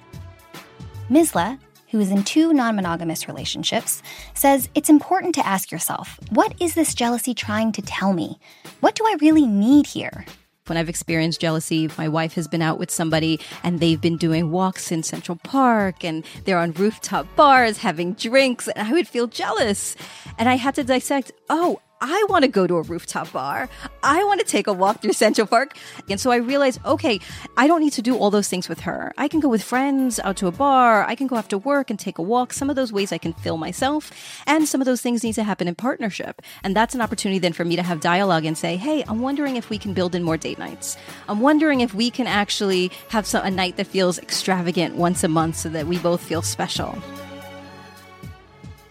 Misla, 1.08 1.58
who 1.90 2.00
is 2.00 2.10
in 2.10 2.24
two 2.24 2.52
non 2.52 2.74
monogamous 2.74 3.28
relationships, 3.28 4.02
says 4.34 4.68
it's 4.74 4.88
important 4.88 5.34
to 5.36 5.46
ask 5.46 5.70
yourself 5.70 6.18
what 6.30 6.54
is 6.60 6.74
this 6.74 6.94
jealousy 6.94 7.34
trying 7.34 7.70
to 7.72 7.82
tell 7.82 8.12
me? 8.12 8.40
What 8.80 8.94
do 8.94 9.04
I 9.04 9.16
really 9.20 9.46
need 9.46 9.86
here? 9.86 10.24
When 10.66 10.78
I've 10.78 10.88
experienced 10.88 11.40
jealousy, 11.40 11.90
my 11.99 12.07
wife 12.07 12.35
has 12.35 12.47
been 12.47 12.62
out 12.62 12.78
with 12.78 12.88
somebody 12.88 13.40
and 13.64 13.81
they've 13.81 14.00
been 14.00 14.16
doing 14.16 14.52
walks 14.52 14.92
in 14.92 15.02
Central 15.02 15.37
Park 15.42 16.04
and 16.04 16.25
they're 16.45 16.59
on 16.59 16.71
rooftop 16.75 17.26
bars 17.35 17.78
having 17.78 18.12
drinks, 18.12 18.69
and 18.69 18.87
I 18.87 18.92
would 18.92 19.09
feel 19.09 19.26
jealous. 19.26 19.97
And 20.38 20.49
I 20.49 20.54
had 20.54 20.76
to 20.76 20.85
dissect, 20.85 21.33
oh, 21.50 21.81
I 22.04 22.26
want 22.28 22.42
to 22.42 22.49
go 22.49 22.66
to 22.66 22.78
a 22.78 22.82
rooftop 22.82 23.30
bar. 23.30 23.68
I 24.02 24.25
want 24.25 24.40
to 24.40 24.47
take 24.47 24.66
a 24.66 24.73
walk 24.73 25.00
through 25.00 25.12
Central 25.12 25.47
Park. 25.47 25.76
And 26.11 26.18
so 26.18 26.32
I 26.32 26.37
realized, 26.37 26.80
okay, 26.85 27.21
I 27.56 27.68
don't 27.68 27.80
need 27.80 27.92
to 27.92 28.02
do 28.02 28.16
all 28.18 28.28
those 28.28 28.49
things 28.49 28.68
with 28.68 28.80
her. 28.80 29.12
I 29.16 29.28
can 29.28 29.38
go 29.38 29.49
with 29.49 29.62
friends 29.62 30.18
out 30.18 30.37
to 30.38 30.49
a 30.49 30.50
bar. 30.50 31.04
I 31.04 31.14
can 31.14 31.28
go 31.28 31.37
after 31.37 31.56
work 31.56 31.90
and 31.90 31.99
take 32.00 32.18
a 32.18 32.23
walk. 32.23 32.54
Some 32.54 32.68
of 32.68 32.75
those 32.75 32.92
ways 32.92 33.12
I 33.12 33.18
can 33.18 33.32
fill 33.35 33.56
myself. 33.56 34.11
And 34.49 34.66
some 34.66 34.80
of 34.80 34.85
those 34.85 35.00
things 35.00 35.23
need 35.23 35.35
to 35.35 35.44
happen 35.44 35.68
in 35.68 35.76
partnership. 35.76 36.42
And 36.64 36.75
that's 36.75 36.97
an 36.97 37.00
opportunity 37.00 37.38
then 37.38 37.52
for 37.52 37.64
me 37.64 37.76
to 37.76 37.85
have 37.85 38.00
dialogue 38.00 38.47
and 38.47 38.59
say, 38.59 38.76
hey, 38.76 39.04
I'm 39.06 39.21
wondering 39.21 39.54
if 39.54 39.71
we 39.71 39.78
can 39.78 39.94
build 39.94 40.16
in 40.16 40.25
more 40.25 40.37
date 40.37 40.59
nights. 40.59 40.97
I'm 41.28 41.38
wondering 41.38 41.82
if 41.82 41.94
we 41.94 42.11
can 42.11 42.26
actually 42.26 42.90
have 43.11 43.28
some, 43.28 43.47
a 43.47 43.50
night 43.50 43.76
that 43.76 43.87
feels 43.87 44.18
extravagant 44.18 44.97
once 44.97 45.23
a 45.23 45.28
month 45.28 45.54
so 45.54 45.68
that 45.68 45.87
we 45.87 45.99
both 45.99 46.21
feel 46.21 46.42
special. 46.42 46.99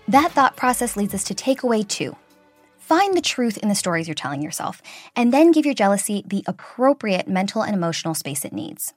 That 0.08 0.32
thought 0.32 0.56
process 0.56 0.96
leads 0.96 1.13
us 1.13 1.25
to 1.25 1.34
takeaway 1.34 1.86
two 1.86 2.15
Find 2.91 3.15
the 3.15 3.21
truth 3.21 3.57
in 3.57 3.69
the 3.69 3.75
stories 3.75 4.10
you're 4.10 4.15
telling 4.15 4.41
yourself, 4.41 4.81
and 5.15 5.33
then 5.33 5.53
give 5.53 5.65
your 5.65 5.74
jealousy 5.74 6.25
the 6.27 6.43
appropriate 6.45 7.25
mental 7.25 7.62
and 7.62 7.74
emotional 7.74 8.13
space 8.13 8.43
it 8.43 8.51
needs. 8.51 8.93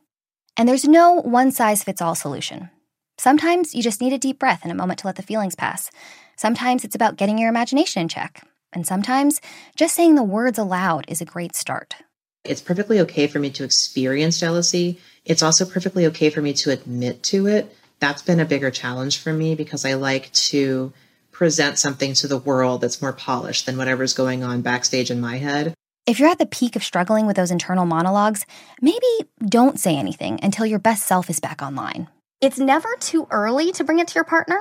And 0.56 0.68
there's 0.68 0.88
no 0.88 1.12
one 1.12 1.52
size 1.52 1.84
fits 1.84 2.02
all 2.02 2.16
solution. 2.16 2.70
Sometimes 3.18 3.72
you 3.72 3.84
just 3.84 4.00
need 4.00 4.12
a 4.12 4.18
deep 4.18 4.40
breath 4.40 4.62
and 4.64 4.72
a 4.72 4.74
moment 4.74 4.98
to 4.98 5.06
let 5.06 5.14
the 5.14 5.22
feelings 5.22 5.54
pass. 5.54 5.92
Sometimes 6.34 6.84
it's 6.84 6.96
about 6.96 7.14
getting 7.14 7.38
your 7.38 7.48
imagination 7.48 8.02
in 8.02 8.08
check. 8.08 8.42
And 8.72 8.84
sometimes 8.84 9.40
just 9.76 9.94
saying 9.94 10.16
the 10.16 10.24
words 10.24 10.58
aloud 10.58 11.04
is 11.06 11.20
a 11.20 11.24
great 11.24 11.54
start. 11.54 11.94
It's 12.42 12.60
perfectly 12.60 12.98
okay 12.98 13.28
for 13.28 13.38
me 13.38 13.50
to 13.50 13.62
experience 13.62 14.40
jealousy. 14.40 14.98
It's 15.24 15.44
also 15.44 15.64
perfectly 15.64 16.04
okay 16.06 16.30
for 16.30 16.42
me 16.42 16.52
to 16.54 16.72
admit 16.72 17.22
to 17.30 17.46
it. 17.46 17.72
That's 18.00 18.22
been 18.22 18.40
a 18.40 18.44
bigger 18.44 18.72
challenge 18.72 19.20
for 19.20 19.32
me 19.32 19.54
because 19.54 19.84
I 19.84 19.94
like 19.94 20.32
to 20.32 20.92
present 21.34 21.78
something 21.78 22.14
to 22.14 22.28
the 22.28 22.38
world 22.38 22.80
that's 22.80 23.02
more 23.02 23.12
polished 23.12 23.66
than 23.66 23.76
whatever's 23.76 24.14
going 24.14 24.42
on 24.42 24.62
backstage 24.62 25.10
in 25.10 25.20
my 25.20 25.36
head. 25.36 25.74
If 26.06 26.18
you're 26.18 26.30
at 26.30 26.38
the 26.38 26.46
peak 26.46 26.76
of 26.76 26.84
struggling 26.84 27.26
with 27.26 27.36
those 27.36 27.50
internal 27.50 27.84
monologues, 27.84 28.46
maybe 28.80 29.06
don't 29.44 29.78
say 29.78 29.96
anything 29.96 30.38
until 30.42 30.64
your 30.64 30.78
best 30.78 31.04
self 31.06 31.28
is 31.28 31.40
back 31.40 31.60
online. 31.60 32.08
It's 32.40 32.58
never 32.58 32.88
too 33.00 33.26
early 33.30 33.72
to 33.72 33.84
bring 33.84 33.98
it 33.98 34.08
to 34.08 34.14
your 34.14 34.24
partner, 34.24 34.60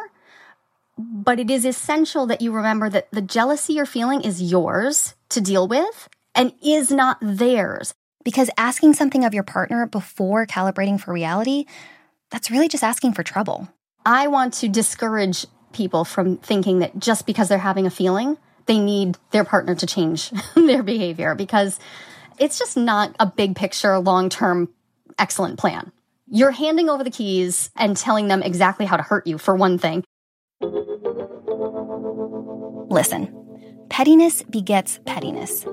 but 0.97 1.39
it 1.39 1.49
is 1.49 1.65
essential 1.65 2.25
that 2.27 2.41
you 2.41 2.51
remember 2.51 2.89
that 2.89 3.11
the 3.11 3.21
jealousy 3.21 3.73
you're 3.73 3.85
feeling 3.85 4.21
is 4.21 4.41
yours 4.41 5.15
to 5.29 5.41
deal 5.41 5.67
with 5.67 6.09
and 6.33 6.53
is 6.63 6.91
not 6.91 7.17
theirs. 7.21 7.93
Because 8.23 8.49
asking 8.57 8.93
something 8.93 9.25
of 9.25 9.33
your 9.33 9.43
partner 9.43 9.85
before 9.85 10.45
calibrating 10.47 10.99
for 10.99 11.13
reality, 11.13 11.65
that's 12.31 12.49
really 12.49 12.69
just 12.69 12.83
asking 12.83 13.13
for 13.13 13.23
trouble. 13.23 13.67
I 14.05 14.27
want 14.27 14.53
to 14.55 14.69
discourage 14.69 15.45
people 15.73 16.05
from 16.05 16.37
thinking 16.37 16.79
that 16.79 16.97
just 16.97 17.25
because 17.25 17.49
they're 17.49 17.57
having 17.57 17.85
a 17.85 17.91
feeling, 17.91 18.37
they 18.65 18.79
need 18.79 19.17
their 19.31 19.43
partner 19.43 19.75
to 19.75 19.85
change 19.85 20.31
their 20.55 20.83
behavior 20.83 21.35
because 21.35 21.79
it's 22.39 22.57
just 22.57 22.77
not 22.77 23.15
a 23.19 23.25
big 23.25 23.55
picture, 23.55 23.99
long 23.99 24.29
term, 24.29 24.69
excellent 25.19 25.59
plan. 25.59 25.91
You're 26.27 26.51
handing 26.51 26.89
over 26.89 27.03
the 27.03 27.11
keys 27.11 27.69
and 27.75 27.95
telling 27.95 28.27
them 28.27 28.41
exactly 28.41 28.85
how 28.85 28.97
to 28.97 29.03
hurt 29.03 29.27
you, 29.27 29.37
for 29.37 29.55
one 29.55 29.77
thing. 29.77 30.03
Listen, 32.89 33.85
pettiness 33.89 34.41
begets 34.43 34.99
pettiness. 35.05 35.65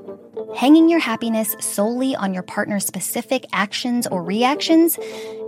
Hanging 0.57 0.88
your 0.88 0.99
happiness 0.99 1.54
solely 1.61 2.16
on 2.16 2.35
your 2.35 2.42
partner's 2.42 2.85
specific 2.85 3.47
actions 3.52 4.07
or 4.07 4.23
reactions 4.23 4.99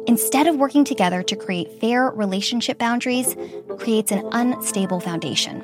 instead 0.07 0.47
of 0.47 0.57
working 0.57 0.85
together 0.85 1.23
to 1.23 1.37
create 1.37 1.81
fair 1.81 2.11
relationship 2.11 2.79
boundaries, 2.79 3.37
creates 3.79 4.13
an 4.13 4.27
unstable 4.33 5.01
foundation. 5.01 5.61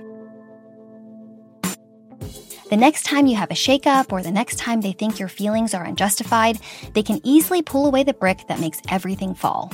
The 2.70 2.76
next 2.76 3.04
time 3.04 3.26
you 3.26 3.36
have 3.36 3.50
a 3.50 3.54
shakeup 3.54 4.12
or 4.12 4.22
the 4.22 4.30
next 4.30 4.58
time 4.58 4.82
they 4.82 4.92
think 4.92 5.18
your 5.18 5.28
feelings 5.28 5.72
are 5.72 5.84
unjustified, 5.84 6.58
they 6.92 7.02
can 7.02 7.20
easily 7.24 7.62
pull 7.62 7.86
away 7.86 8.02
the 8.02 8.12
brick 8.12 8.46
that 8.48 8.60
makes 8.60 8.82
everything 8.90 9.34
fall. 9.34 9.72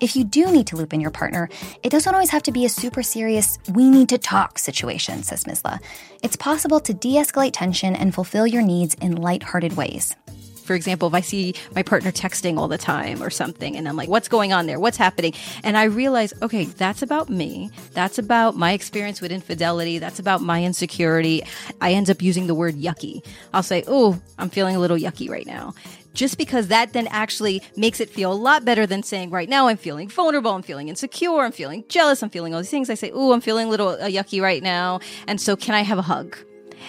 If 0.00 0.14
you 0.14 0.22
do 0.22 0.52
need 0.52 0.68
to 0.68 0.76
loop 0.76 0.94
in 0.94 1.00
your 1.00 1.10
partner, 1.10 1.48
it 1.82 1.90
doesn't 1.90 2.14
always 2.14 2.30
have 2.30 2.44
to 2.44 2.52
be 2.52 2.64
a 2.64 2.68
super 2.68 3.02
serious, 3.02 3.58
we 3.72 3.90
need 3.90 4.08
to 4.10 4.18
talk 4.18 4.58
situation, 4.58 5.24
says 5.24 5.44
Misla. 5.44 5.80
It's 6.22 6.36
possible 6.36 6.78
to 6.80 6.94
de 6.94 7.16
escalate 7.16 7.50
tension 7.52 7.96
and 7.96 8.14
fulfill 8.14 8.46
your 8.46 8.62
needs 8.62 8.94
in 8.94 9.16
light-hearted 9.16 9.76
ways. 9.76 10.14
For 10.62 10.74
example, 10.74 11.08
if 11.08 11.14
I 11.14 11.22
see 11.22 11.54
my 11.74 11.82
partner 11.82 12.12
texting 12.12 12.58
all 12.58 12.68
the 12.68 12.78
time 12.78 13.22
or 13.22 13.30
something, 13.30 13.74
and 13.74 13.88
I'm 13.88 13.96
like, 13.96 14.08
what's 14.10 14.28
going 14.28 14.52
on 14.52 14.66
there? 14.66 14.78
What's 14.78 14.98
happening? 14.98 15.32
And 15.64 15.78
I 15.78 15.84
realize, 15.84 16.34
okay, 16.42 16.66
that's 16.66 17.00
about 17.00 17.30
me. 17.30 17.70
That's 17.94 18.18
about 18.18 18.54
my 18.54 18.72
experience 18.72 19.22
with 19.22 19.32
infidelity. 19.32 19.98
That's 19.98 20.18
about 20.18 20.42
my 20.42 20.62
insecurity. 20.62 21.42
I 21.80 21.92
end 21.92 22.10
up 22.10 22.20
using 22.20 22.48
the 22.48 22.54
word 22.54 22.74
yucky. 22.76 23.26
I'll 23.54 23.62
say, 23.62 23.82
oh, 23.88 24.20
I'm 24.38 24.50
feeling 24.50 24.76
a 24.76 24.78
little 24.78 24.98
yucky 24.98 25.30
right 25.30 25.46
now 25.46 25.74
just 26.18 26.36
because 26.36 26.66
that 26.66 26.92
then 26.94 27.06
actually 27.06 27.62
makes 27.76 28.00
it 28.00 28.10
feel 28.10 28.32
a 28.32 28.34
lot 28.34 28.64
better 28.64 28.86
than 28.86 29.04
saying 29.04 29.30
right 29.30 29.48
now 29.48 29.68
I'm 29.68 29.76
feeling 29.76 30.08
vulnerable, 30.08 30.50
I'm 30.50 30.62
feeling 30.62 30.88
insecure, 30.88 31.42
I'm 31.42 31.52
feeling 31.52 31.84
jealous, 31.88 32.24
I'm 32.24 32.28
feeling 32.28 32.52
all 32.52 32.60
these 32.60 32.70
things. 32.70 32.90
I 32.90 32.94
say, 32.94 33.10
"Ooh, 33.10 33.32
I'm 33.32 33.40
feeling 33.40 33.68
a 33.68 33.70
little 33.70 33.90
uh, 33.90 34.08
yucky 34.08 34.42
right 34.42 34.60
now," 34.60 34.98
and 35.28 35.40
so 35.40 35.54
can 35.54 35.76
I 35.76 35.82
have 35.82 35.96
a 35.96 36.02
hug? 36.02 36.36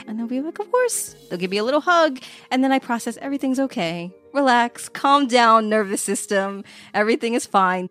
And 0.08 0.18
they'll 0.18 0.26
be 0.26 0.42
like, 0.42 0.58
"Of 0.58 0.72
course." 0.72 1.16
They'll 1.30 1.38
give 1.38 1.52
me 1.52 1.60
a 1.60 1.64
little 1.64 1.82
hug, 1.82 2.20
and 2.50 2.64
then 2.64 2.72
I 2.72 2.80
process 2.80 3.18
everything's 3.18 3.60
okay. 3.60 4.12
Relax, 4.34 4.90
calm 4.90 5.28
down, 5.28 5.70
nervous 5.70 6.02
system. 6.02 6.64
Everything 6.96 7.36
is 7.36 7.46
fine. 7.46 7.88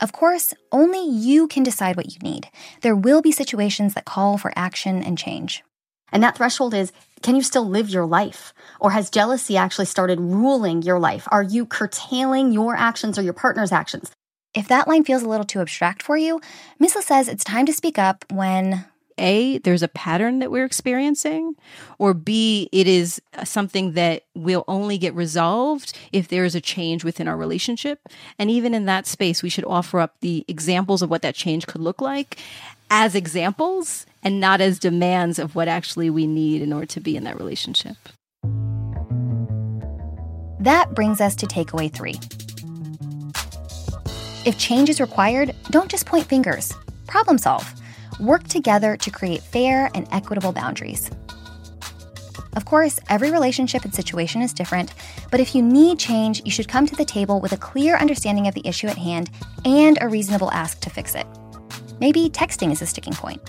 Of 0.00 0.12
course, 0.12 0.54
only 0.72 1.06
you 1.06 1.48
can 1.48 1.62
decide 1.62 1.96
what 1.98 2.12
you 2.14 2.18
need. 2.22 2.48
There 2.80 2.96
will 2.96 3.20
be 3.20 3.30
situations 3.30 3.92
that 3.92 4.06
call 4.06 4.38
for 4.38 4.54
action 4.56 5.02
and 5.02 5.18
change. 5.18 5.62
And 6.10 6.22
that 6.22 6.36
threshold 6.38 6.72
is 6.72 6.92
can 7.22 7.36
you 7.36 7.42
still 7.42 7.68
live 7.68 7.88
your 7.88 8.06
life? 8.06 8.52
Or 8.80 8.90
has 8.90 9.10
jealousy 9.10 9.56
actually 9.56 9.86
started 9.86 10.20
ruling 10.20 10.82
your 10.82 10.98
life? 10.98 11.28
Are 11.30 11.42
you 11.42 11.66
curtailing 11.66 12.52
your 12.52 12.74
actions 12.76 13.18
or 13.18 13.22
your 13.22 13.32
partner's 13.32 13.72
actions? 13.72 14.10
If 14.54 14.68
that 14.68 14.86
line 14.88 15.04
feels 15.04 15.22
a 15.22 15.28
little 15.28 15.46
too 15.46 15.60
abstract 15.60 16.02
for 16.02 16.16
you, 16.16 16.40
Misla 16.80 17.02
says 17.02 17.28
it's 17.28 17.44
time 17.44 17.66
to 17.66 17.72
speak 17.72 17.98
up 17.98 18.24
when 18.30 18.84
A, 19.22 19.58
there's 19.58 19.82
a 19.82 19.88
pattern 19.88 20.40
that 20.40 20.50
we're 20.50 20.64
experiencing, 20.64 21.54
or 21.98 22.12
B, 22.12 22.68
it 22.72 22.86
is 22.86 23.22
something 23.44 23.92
that 23.92 24.24
will 24.34 24.64
only 24.68 24.98
get 24.98 25.14
resolved 25.14 25.96
if 26.12 26.28
there 26.28 26.44
is 26.44 26.54
a 26.54 26.60
change 26.60 27.04
within 27.04 27.28
our 27.28 27.36
relationship. 27.36 28.08
And 28.38 28.50
even 28.50 28.74
in 28.74 28.84
that 28.86 29.06
space, 29.06 29.42
we 29.42 29.48
should 29.48 29.64
offer 29.64 30.00
up 30.00 30.16
the 30.20 30.44
examples 30.48 31.00
of 31.00 31.08
what 31.08 31.22
that 31.22 31.34
change 31.34 31.66
could 31.66 31.80
look 31.80 32.00
like 32.00 32.36
as 32.90 33.14
examples 33.14 34.04
and 34.22 34.40
not 34.40 34.60
as 34.60 34.78
demands 34.78 35.38
of 35.38 35.54
what 35.54 35.68
actually 35.68 36.10
we 36.10 36.26
need 36.26 36.60
in 36.60 36.72
order 36.72 36.86
to 36.86 37.00
be 37.00 37.16
in 37.16 37.24
that 37.24 37.38
relationship. 37.38 37.96
That 40.60 40.94
brings 40.94 41.20
us 41.20 41.34
to 41.36 41.46
takeaway 41.46 41.92
three. 41.92 42.20
If 44.44 44.58
change 44.58 44.90
is 44.90 45.00
required, 45.00 45.54
don't 45.70 45.90
just 45.90 46.06
point 46.06 46.26
fingers, 46.26 46.72
problem 47.06 47.38
solve. 47.38 47.72
Work 48.20 48.48
together 48.48 48.96
to 48.96 49.10
create 49.10 49.42
fair 49.42 49.90
and 49.94 50.06
equitable 50.12 50.52
boundaries. 50.52 51.10
Of 52.54 52.66
course, 52.66 53.00
every 53.08 53.30
relationship 53.30 53.84
and 53.84 53.94
situation 53.94 54.42
is 54.42 54.52
different, 54.52 54.92
but 55.30 55.40
if 55.40 55.54
you 55.54 55.62
need 55.62 55.98
change, 55.98 56.42
you 56.44 56.50
should 56.50 56.68
come 56.68 56.86
to 56.86 56.94
the 56.94 57.04
table 57.04 57.40
with 57.40 57.52
a 57.52 57.56
clear 57.56 57.96
understanding 57.96 58.46
of 58.46 58.54
the 58.54 58.66
issue 58.66 58.88
at 58.88 58.98
hand 58.98 59.30
and 59.64 59.96
a 60.00 60.08
reasonable 60.08 60.50
ask 60.52 60.80
to 60.80 60.90
fix 60.90 61.14
it. 61.14 61.26
Maybe 61.98 62.28
texting 62.28 62.70
is 62.70 62.82
a 62.82 62.86
sticking 62.86 63.14
point. 63.14 63.40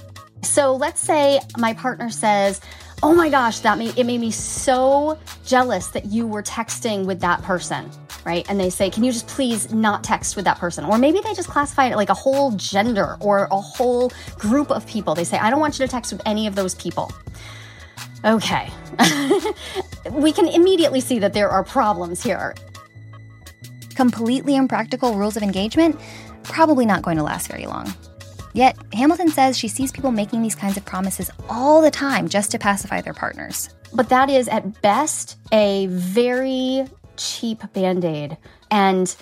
So 0.41 0.74
let's 0.74 1.01
say 1.01 1.41
my 1.58 1.74
partner 1.74 2.10
says, 2.10 2.62
"Oh 3.01 3.13
my 3.13 3.29
gosh, 3.29 3.60
that 3.60 3.77
made 3.77 3.98
it 3.98 4.05
made 4.05 4.22
me 4.22 4.32
so 4.32 5.17
jealous 5.46 5.88
that 5.88 6.05
you 6.05 6.25
were 6.25 6.43
texting 6.43 7.05
with 7.05 7.20
that 7.22 7.41
person." 7.43 7.91
Right? 8.25 8.46
And 8.50 8.60
they 8.60 8.70
say, 8.70 8.89
"Can 8.89 9.03
you 9.03 9.12
just 9.12 9.27
please 9.27 9.74
not 9.74 10.03
text 10.03 10.36
with 10.36 10.46
that 10.46 10.58
person?" 10.58 10.86
Or 10.86 10.98
maybe 10.98 11.20
they 11.20 11.34
just 11.34 11.50
classify 11.50 11.88
it 11.88 11.96
like 11.96 12.10
a 12.10 12.13
whole 12.13 12.51
gender 12.51 13.18
or 13.20 13.48
a 13.51 13.60
whole 13.60 14.12
group 14.38 14.72
of 14.72 14.86
people. 14.86 15.15
They 15.15 15.25
say, 15.25 15.38
"I 15.38 15.50
don't 15.50 15.60
want 15.60 15.77
you 15.77 15.86
to 15.86 15.92
text 15.92 16.12
with 16.13 16.22
any 16.25 16.48
of 16.48 16.56
those 16.56 16.75
people." 16.75 17.12
Okay. 18.25 18.70
we 20.12 20.32
can 20.32 20.48
immediately 20.48 21.01
see 21.01 21.20
that 21.20 21.34
there 21.34 21.50
are 21.50 21.63
problems 21.63 22.24
here. 22.24 22.56
Completely 23.96 24.56
impractical 24.56 25.15
rules 25.15 25.36
of 25.36 25.44
engagement? 25.44 26.00
Probably 26.44 26.86
not 26.86 27.01
going 27.01 27.18
to 27.18 27.24
last 27.24 27.50
very 27.50 27.65
long. 27.65 27.94
Yet, 28.53 28.77
Hamilton 28.94 29.30
says 29.30 29.58
she 29.58 29.68
sees 29.68 29.92
people 29.92 30.12
making 30.12 30.42
these 30.42 30.56
kinds 30.56 30.77
of 30.77 30.86
promises 30.86 31.32
all 31.50 31.82
the 31.82 31.92
time 31.92 32.30
just 32.30 32.51
to 32.51 32.60
pacify 32.60 33.01
their 33.01 33.13
partners. 33.13 33.70
But 33.94 34.10
that 34.10 34.30
is, 34.30 34.48
at 34.48 34.82
best, 34.82 35.38
a 35.51 35.88
very 35.88 36.86
cheap 37.17 37.62
band 37.74 38.05
aid. 38.05 38.38
And 38.70 39.15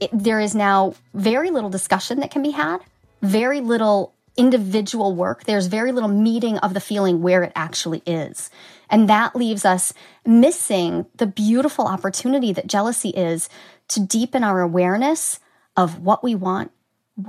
it, 0.00 0.10
there 0.12 0.40
is 0.40 0.54
now 0.54 0.94
very 1.14 1.50
little 1.50 1.70
discussion 1.70 2.20
that 2.20 2.30
can 2.30 2.42
be 2.42 2.50
had, 2.50 2.78
very 3.22 3.60
little 3.60 4.14
individual 4.36 5.14
work. 5.14 5.44
There's 5.44 5.66
very 5.66 5.90
little 5.90 6.08
meeting 6.08 6.58
of 6.58 6.72
the 6.72 6.80
feeling 6.80 7.20
where 7.22 7.42
it 7.42 7.52
actually 7.56 8.02
is. 8.06 8.50
And 8.88 9.08
that 9.08 9.34
leaves 9.34 9.64
us 9.64 9.92
missing 10.24 11.06
the 11.16 11.26
beautiful 11.26 11.86
opportunity 11.86 12.52
that 12.52 12.68
jealousy 12.68 13.10
is 13.10 13.48
to 13.88 14.00
deepen 14.00 14.44
our 14.44 14.60
awareness 14.60 15.40
of 15.76 16.00
what 16.00 16.22
we 16.22 16.34
want, 16.34 16.70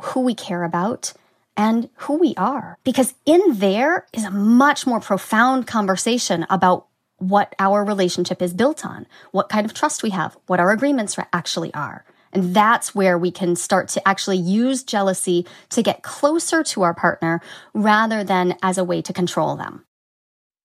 who 0.02 0.22
we 0.22 0.36
care 0.36 0.64
about, 0.64 1.14
and 1.58 1.90
who 1.96 2.18
we 2.18 2.34
are. 2.38 2.78
Because 2.84 3.16
in 3.26 3.42
there 3.50 4.06
is 4.14 4.24
a 4.24 4.32
much 4.32 4.86
more 4.86 5.00
profound 5.00 5.68
conversation 5.68 6.46
about 6.50 6.86
what 7.20 7.54
our 7.60 7.86
relationship 7.86 8.42
is 8.42 8.54
built 8.54 8.86
on, 8.86 9.08
what 9.32 9.50
kind 9.50 9.66
of 9.66 9.74
trust 9.74 10.04
we 10.04 10.10
have, 10.10 10.38
what 10.48 10.60
our 10.60 10.72
agreements 10.72 11.18
actually 11.32 11.74
are. 11.74 12.06
And 12.32 12.54
that's 12.54 12.94
where 12.94 13.18
we 13.18 13.32
can 13.32 13.56
start 13.56 13.88
to 13.90 14.08
actually 14.08 14.38
use 14.38 14.84
jealousy 14.84 15.46
to 15.70 15.82
get 15.82 16.04
closer 16.04 16.64
to 16.64 16.84
our 16.84 16.94
partner 16.94 17.42
rather 17.74 18.24
than 18.24 18.56
as 18.62 18.78
a 18.78 18.84
way 18.84 19.02
to 19.02 19.14
control 19.14 19.56
them. 19.56 19.86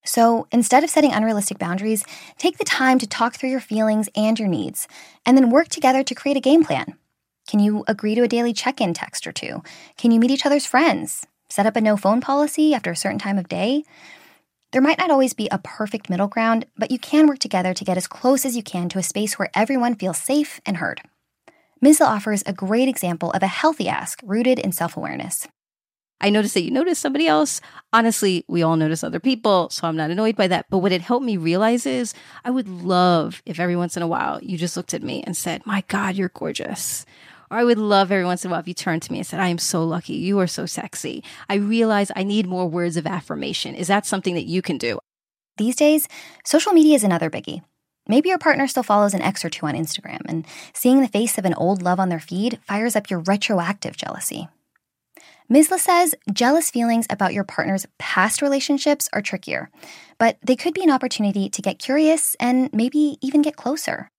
So 0.05 0.47
instead 0.53 0.85
of 0.85 0.91
setting 0.91 1.13
unrealistic 1.13 1.59
boundaries, 1.59 2.05
take 2.37 2.59
the 2.59 2.65
time 2.65 2.99
to 2.99 3.07
talk 3.07 3.37
through 3.37 3.49
your 3.49 3.61
feelings 3.61 4.11
and 4.15 4.39
your 4.39 4.49
needs, 4.49 4.87
and 5.25 5.37
then 5.37 5.51
work 5.51 5.69
together 5.69 6.03
to 6.05 6.15
create 6.15 6.37
a 6.37 6.41
game 6.41 6.63
plan. 6.63 6.99
Can 7.49 7.61
you 7.61 7.85
agree 7.89 8.15
to 8.15 8.23
a 8.23 8.29
daily 8.29 8.53
check 8.53 8.81
in 8.81 8.93
text 8.93 9.27
or 9.27 9.33
two? 9.33 9.63
Can 9.97 10.11
you 10.11 10.21
meet 10.21 10.31
each 10.31 10.45
other's 10.45 10.67
friends? 10.67 11.27
Set 11.49 11.67
up 11.67 11.77
a 11.77 11.81
no 11.81 11.97
phone 11.97 12.21
policy 12.21 12.75
after 12.75 12.91
a 12.91 12.97
certain 12.97 13.19
time 13.19 13.39
of 13.39 13.49
day? 13.49 13.85
There 14.75 14.83
might 14.83 14.99
not 14.99 15.13
always 15.13 15.35
be 15.35 15.47
a 15.53 15.59
perfect 15.59 16.11
middle 16.11 16.27
ground, 16.27 16.67
but 16.77 16.91
you 16.91 16.99
can 16.99 17.29
work 17.29 17.39
together 17.39 17.73
to 17.73 17.85
get 17.85 17.97
as 17.97 18.09
close 18.09 18.45
as 18.45 18.57
you 18.57 18.63
can 18.65 18.89
to 18.89 18.99
a 18.99 19.05
space 19.05 19.39
where 19.39 19.49
everyone 19.55 19.95
feels 19.95 20.19
safe 20.19 20.61
and 20.67 20.79
heard. 20.79 21.01
Misla 21.81 22.07
offers 22.07 22.43
a 22.45 22.53
great 22.53 22.89
example 22.89 23.31
of 23.31 23.45
a 23.45 23.47
healthy 23.47 23.89
ask 23.89 24.21
rooted 24.25 24.59
in 24.59 24.73
self 24.73 24.97
awareness. 24.97 25.47
I 26.21 26.31
noticed 26.31 26.55
that 26.55 26.65
you 26.65 26.73
noticed 26.73 27.01
somebody 27.01 27.29
else. 27.29 27.61
Honestly, 27.93 28.45
we 28.49 28.65
all 28.65 28.77
notice 28.77 29.05
other 29.05 29.21
people, 29.21 29.71
so 29.71 29.87
I'm 29.87 29.95
not 29.97 30.11
annoyed 30.11 30.35
by 30.35 30.49
that. 30.49 30.67
But 30.71 30.79
what 30.79 30.91
it 30.91 31.03
helped 31.03 31.25
me 31.25 31.37
realize 31.37 31.87
is 31.87 32.13
I 32.45 32.51
would 32.51 32.67
love 32.67 33.45
if 33.47 33.61
every 33.61 33.77
once 33.77 33.97
in 33.97 34.03
a 34.03 34.09
while 34.09 34.43
you 34.43 34.59
just 34.59 34.77
looked 34.77 34.93
at 34.93 35.05
me 35.05 35.23
and 35.23 35.37
said, 35.37 35.65
My 35.65 35.85
God, 35.87 36.17
you're 36.17 36.31
gorgeous. 36.31 37.07
Or 37.51 37.59
I 37.59 37.65
would 37.65 37.79
love 37.79 38.11
every 38.11 38.25
once 38.25 38.45
in 38.45 38.51
a 38.51 38.53
while 38.53 38.61
if 38.61 38.69
you 38.69 38.75
turned 38.75 39.03
to 39.03 39.13
me 39.13 39.19
and 39.19 39.27
said, 39.27 39.41
I 39.41 39.49
am 39.49 39.59
so 39.59 39.85
lucky. 39.85 40.15
You 40.15 40.39
are 40.41 40.47
so 40.47 40.67
sexy. 40.67 41.23
I 41.49 41.57
realize 41.57 42.11
I 42.15 42.23
need 42.23 42.47
more 42.47 42.69
words 42.69 42.97
of 42.97 43.07
affirmation. 43.07 43.75
Is 43.75 43.89
that 43.89 44.07
something 44.07 44.35
that 44.35 44.47
you 44.47 44.63
can 44.63 44.79
do? 44.79 44.99
These 45.57 45.77
days, 45.77 46.09
social 46.45 46.73
media 46.73 46.97
is 46.97 47.05
another 47.05 47.31
biggie. 47.31 47.63
Maybe 48.09 48.29
your 48.29 48.39
partner 48.39 48.67
still 48.67 48.83
follows 48.83 49.15
an 49.15 49.23
ex 49.23 49.45
or 49.45 49.51
two 49.51 49.67
on 49.67 49.75
Instagram, 49.75 50.21
and 50.27 50.47
seeing 50.75 51.01
the 51.01 51.09
face 51.09 51.39
of 51.39 51.45
an 51.45 51.55
old 51.55 51.81
love 51.81 51.99
on 51.99 52.11
their 52.11 52.21
feed 52.21 52.59
fires 52.63 52.97
up 52.97 53.09
your 53.09 53.21
retroactive 53.21 53.97
jealousy. 53.97 54.49
Misla 55.51 55.79
says 55.79 56.15
jealous 56.33 56.71
feelings 56.71 57.07
about 57.11 57.35
your 57.35 57.45
partner's 57.45 57.87
past 57.99 58.43
relationships 58.43 59.09
are 59.13 59.23
trickier, 59.23 59.71
but 60.19 60.39
they 60.43 60.57
could 60.57 60.75
be 60.75 60.83
an 60.83 60.91
opportunity 60.91 61.49
to 61.51 61.63
get 61.63 61.79
curious 61.79 62.35
and 62.41 62.71
maybe 62.73 63.19
even 63.21 63.43
get 63.43 63.57
closer. 63.57 64.11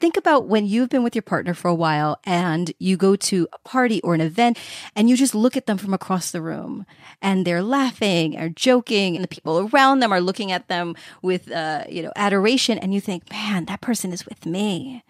Think 0.00 0.16
about 0.16 0.46
when 0.46 0.64
you've 0.64 0.90
been 0.90 1.02
with 1.02 1.16
your 1.16 1.22
partner 1.22 1.54
for 1.54 1.66
a 1.68 1.74
while 1.74 2.20
and 2.22 2.72
you 2.78 2.96
go 2.96 3.16
to 3.16 3.48
a 3.52 3.58
party 3.58 4.00
or 4.02 4.14
an 4.14 4.20
event 4.20 4.56
and 4.94 5.10
you 5.10 5.16
just 5.16 5.34
look 5.34 5.56
at 5.56 5.66
them 5.66 5.76
from 5.76 5.92
across 5.92 6.30
the 6.30 6.40
room 6.40 6.86
and 7.20 7.44
they're 7.44 7.64
laughing 7.64 8.38
or 8.38 8.48
joking 8.48 9.16
and 9.16 9.24
the 9.24 9.28
people 9.28 9.68
around 9.72 9.98
them 9.98 10.12
are 10.12 10.20
looking 10.20 10.52
at 10.52 10.68
them 10.68 10.94
with, 11.20 11.50
uh, 11.50 11.82
you 11.88 12.02
know, 12.02 12.12
adoration 12.14 12.78
and 12.78 12.94
you 12.94 13.00
think, 13.00 13.28
man, 13.30 13.64
that 13.64 13.80
person 13.80 14.12
is 14.12 14.24
with 14.24 14.46
me. 14.46 15.02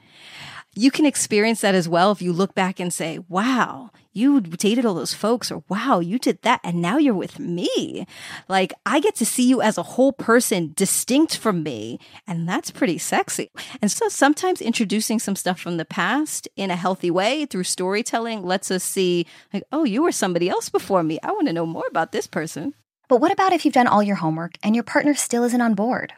You 0.75 0.91
can 0.91 1.07
experience 1.07 1.61
that 1.63 1.75
as 1.75 1.89
well 1.89 2.13
if 2.13 2.23
you 2.23 2.33
look 2.33 2.55
back 2.55 2.79
and 2.79 2.93
say, 2.93 3.19
wow, 3.29 3.91
you 4.13 4.41
dated 4.41 4.85
all 4.85 4.95
those 4.95 5.15
folks, 5.15 5.51
or 5.51 5.65
wow, 5.69 5.99
you 6.01 6.19
did 6.19 6.43
that, 6.43 6.61
and 6.63 6.81
now 6.83 6.99
you're 6.99 7.15
with 7.15 7.39
me. 7.39 8.07
Like, 8.49 8.73
I 8.85 9.01
get 9.01 9.17
to 9.17 9.27
see 9.27 9.49
you 9.49 9.61
as 9.61 9.79
a 9.79 9.83
whole 9.83 10.13
person 10.13 10.73
distinct 10.77 11.37
from 11.37 11.63
me, 11.63 11.99
and 12.27 12.49
that's 12.49 12.71
pretty 12.71 12.99
sexy. 12.99 13.51
And 13.81 13.91
so 13.91 14.09
sometimes 14.09 14.61
introducing 14.61 15.19
some 15.19 15.37
stuff 15.37 15.59
from 15.59 15.79
the 15.79 15.85
past 15.85 16.49
in 16.57 16.71
a 16.71 16.77
healthy 16.77 17.11
way 17.11 17.47
through 17.47 17.65
storytelling 17.65 18.43
lets 18.43 18.71
us 18.71 18.85
see, 18.85 19.27
like, 19.53 19.65
oh, 19.73 19.85
you 19.85 20.03
were 20.03 20.13
somebody 20.13 20.49
else 20.49 20.69
before 20.69 21.03
me. 21.03 21.19
I 21.23 21.33
want 21.33 21.47
to 21.47 21.53
know 21.53 21.67
more 21.67 21.87
about 21.89 22.13
this 22.13 22.27
person. 22.27 22.75
But 23.09 23.21
what 23.21 23.33
about 23.33 23.53
if 23.53 23.65
you've 23.65 23.75
done 23.75 23.87
all 23.87 24.03
your 24.03 24.17
homework 24.17 24.59
and 24.63 24.75
your 24.75 24.85
partner 24.85 25.15
still 25.15 25.45
isn't 25.45 25.61
on 25.61 25.75
board? 25.75 26.13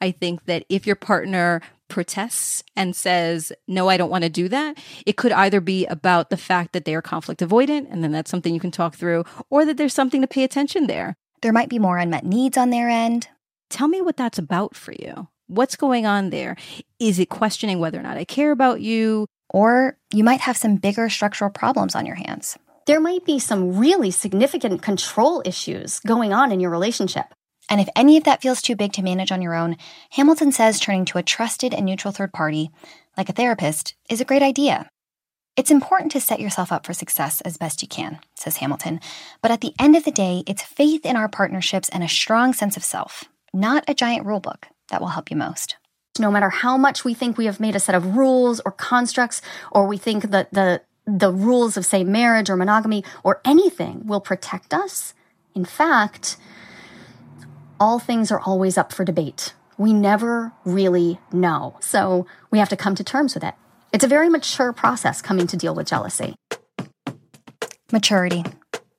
I 0.00 0.12
think 0.12 0.46
that 0.46 0.64
if 0.68 0.86
your 0.86 0.96
partner 0.96 1.60
protests 1.90 2.62
and 2.74 2.96
says, 2.96 3.52
no, 3.68 3.88
I 3.88 3.96
don't 3.96 4.10
want 4.10 4.24
to 4.24 4.30
do 4.30 4.48
that, 4.48 4.78
it 5.04 5.16
could 5.16 5.32
either 5.32 5.60
be 5.60 5.84
about 5.86 6.30
the 6.30 6.36
fact 6.36 6.72
that 6.72 6.84
they 6.84 6.94
are 6.94 7.02
conflict 7.02 7.40
avoidant, 7.42 7.88
and 7.90 8.02
then 8.02 8.12
that's 8.12 8.30
something 8.30 8.54
you 8.54 8.60
can 8.60 8.70
talk 8.70 8.94
through, 8.94 9.24
or 9.50 9.64
that 9.66 9.76
there's 9.76 9.94
something 9.94 10.22
to 10.22 10.26
pay 10.26 10.44
attention 10.44 10.86
there. 10.86 11.14
There 11.42 11.52
might 11.52 11.68
be 11.68 11.78
more 11.78 11.98
unmet 11.98 12.24
needs 12.24 12.56
on 12.56 12.70
their 12.70 12.88
end. 12.88 13.28
Tell 13.68 13.88
me 13.88 14.00
what 14.00 14.16
that's 14.16 14.38
about 14.38 14.74
for 14.74 14.92
you. 14.92 15.28
What's 15.46 15.76
going 15.76 16.06
on 16.06 16.30
there? 16.30 16.56
Is 16.98 17.18
it 17.18 17.28
questioning 17.28 17.78
whether 17.78 17.98
or 17.98 18.02
not 18.02 18.16
I 18.16 18.24
care 18.24 18.52
about 18.52 18.80
you? 18.80 19.26
Or 19.48 19.98
you 20.12 20.22
might 20.22 20.40
have 20.40 20.56
some 20.56 20.76
bigger 20.76 21.08
structural 21.08 21.50
problems 21.50 21.96
on 21.96 22.06
your 22.06 22.14
hands. 22.14 22.56
There 22.86 23.00
might 23.00 23.24
be 23.24 23.38
some 23.38 23.76
really 23.76 24.10
significant 24.10 24.82
control 24.82 25.42
issues 25.44 26.00
going 26.00 26.32
on 26.32 26.52
in 26.52 26.60
your 26.60 26.70
relationship. 26.70 27.26
And 27.70 27.80
if 27.80 27.88
any 27.94 28.16
of 28.16 28.24
that 28.24 28.42
feels 28.42 28.60
too 28.60 28.74
big 28.74 28.92
to 28.94 29.02
manage 29.02 29.30
on 29.30 29.40
your 29.40 29.54
own, 29.54 29.76
Hamilton 30.10 30.50
says 30.50 30.80
turning 30.80 31.04
to 31.06 31.18
a 31.18 31.22
trusted 31.22 31.72
and 31.72 31.86
neutral 31.86 32.12
third 32.12 32.32
party, 32.32 32.70
like 33.16 33.28
a 33.28 33.32
therapist, 33.32 33.94
is 34.10 34.20
a 34.20 34.24
great 34.24 34.42
idea. 34.42 34.90
It's 35.56 35.70
important 35.70 36.10
to 36.12 36.20
set 36.20 36.40
yourself 36.40 36.72
up 36.72 36.84
for 36.84 36.92
success 36.92 37.40
as 37.42 37.56
best 37.56 37.80
you 37.82 37.88
can, 37.88 38.18
says 38.34 38.56
Hamilton, 38.56 39.00
but 39.40 39.50
at 39.50 39.60
the 39.60 39.74
end 39.78 39.94
of 39.94 40.04
the 40.04 40.10
day, 40.10 40.42
it's 40.46 40.62
faith 40.62 41.06
in 41.06 41.16
our 41.16 41.28
partnerships 41.28 41.88
and 41.90 42.02
a 42.02 42.08
strong 42.08 42.52
sense 42.52 42.76
of 42.76 42.84
self, 42.84 43.24
not 43.52 43.84
a 43.86 43.94
giant 43.94 44.26
rule 44.26 44.40
book, 44.40 44.66
that 44.88 45.00
will 45.00 45.08
help 45.08 45.30
you 45.30 45.36
most. 45.36 45.76
No 46.18 46.30
matter 46.30 46.50
how 46.50 46.76
much 46.76 47.04
we 47.04 47.14
think 47.14 47.36
we 47.36 47.46
have 47.46 47.60
made 47.60 47.76
a 47.76 47.80
set 47.80 47.94
of 47.94 48.16
rules 48.16 48.60
or 48.64 48.72
constructs, 48.72 49.42
or 49.70 49.86
we 49.86 49.96
think 49.96 50.30
that 50.30 50.52
the 50.52 50.82
the 51.06 51.32
rules 51.32 51.76
of 51.76 51.84
say 51.84 52.04
marriage 52.04 52.50
or 52.50 52.56
monogamy 52.56 53.02
or 53.24 53.40
anything 53.44 54.06
will 54.06 54.20
protect 54.20 54.72
us, 54.72 55.14
in 55.54 55.64
fact, 55.64 56.36
all 57.80 57.98
things 57.98 58.30
are 58.30 58.40
always 58.40 58.76
up 58.76 58.92
for 58.92 59.04
debate. 59.04 59.54
We 59.78 59.94
never 59.94 60.52
really 60.66 61.18
know. 61.32 61.76
So 61.80 62.26
we 62.50 62.58
have 62.58 62.68
to 62.68 62.76
come 62.76 62.94
to 62.94 63.02
terms 63.02 63.34
with 63.34 63.42
it. 63.42 63.54
It's 63.92 64.04
a 64.04 64.08
very 64.08 64.28
mature 64.28 64.72
process 64.74 65.22
coming 65.22 65.46
to 65.46 65.56
deal 65.56 65.74
with 65.74 65.88
jealousy. 65.88 66.36
Maturity. 67.90 68.44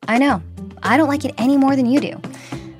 I 0.07 0.17
know. 0.17 0.41
I 0.81 0.97
don't 0.97 1.07
like 1.07 1.23
it 1.23 1.35
any 1.37 1.57
more 1.57 1.75
than 1.75 1.85
you 1.85 2.01
do. 2.01 2.19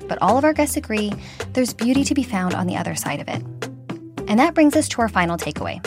But 0.08 0.18
all 0.20 0.36
of 0.36 0.44
our 0.44 0.52
guests 0.52 0.76
agree 0.76 1.12
there's 1.52 1.72
beauty 1.72 2.02
to 2.04 2.14
be 2.14 2.24
found 2.24 2.52
on 2.52 2.66
the 2.66 2.76
other 2.76 2.96
side 2.96 3.20
of 3.20 3.28
it. 3.28 3.42
And 4.28 4.38
that 4.40 4.54
brings 4.54 4.74
us 4.74 4.88
to 4.88 5.00
our 5.00 5.08
final 5.08 5.38
takeaway. 5.38 5.80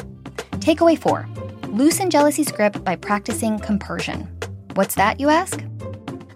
Takeaway 0.62 0.98
four 0.98 1.28
loosen 1.68 2.10
jealousy's 2.10 2.52
grip 2.54 2.82
by 2.86 2.96
practicing 2.96 3.60
compersion. 3.60 4.22
What's 4.76 4.96
that, 4.96 5.20
you 5.20 5.28
ask? 5.28 5.62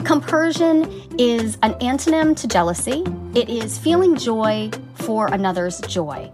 Compersion 0.03 0.89
is 1.17 1.57
an 1.61 1.73
antonym 1.75 2.35
to 2.35 2.47
jealousy. 2.47 3.03
It 3.35 3.49
is 3.49 3.77
feeling 3.77 4.15
joy 4.15 4.71
for 4.95 5.27
another's 5.27 5.79
joy. 5.81 6.31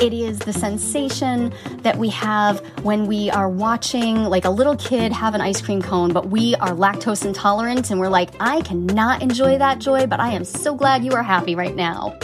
It 0.00 0.12
is 0.12 0.40
the 0.40 0.52
sensation 0.52 1.54
that 1.82 1.96
we 1.96 2.08
have 2.10 2.60
when 2.82 3.06
we 3.06 3.30
are 3.30 3.48
watching 3.48 4.24
like 4.24 4.44
a 4.44 4.50
little 4.50 4.76
kid 4.76 5.12
have 5.12 5.34
an 5.34 5.40
ice 5.40 5.60
cream 5.60 5.80
cone, 5.80 6.12
but 6.12 6.30
we 6.30 6.56
are 6.56 6.70
lactose 6.70 7.24
intolerant 7.24 7.90
and 7.90 8.00
we're 8.00 8.08
like, 8.08 8.30
I 8.40 8.62
cannot 8.62 9.22
enjoy 9.22 9.58
that 9.58 9.78
joy, 9.78 10.06
but 10.06 10.18
I 10.18 10.32
am 10.32 10.44
so 10.44 10.74
glad 10.74 11.04
you 11.04 11.12
are 11.12 11.22
happy 11.22 11.54
right 11.54 11.76
now. 11.76 12.18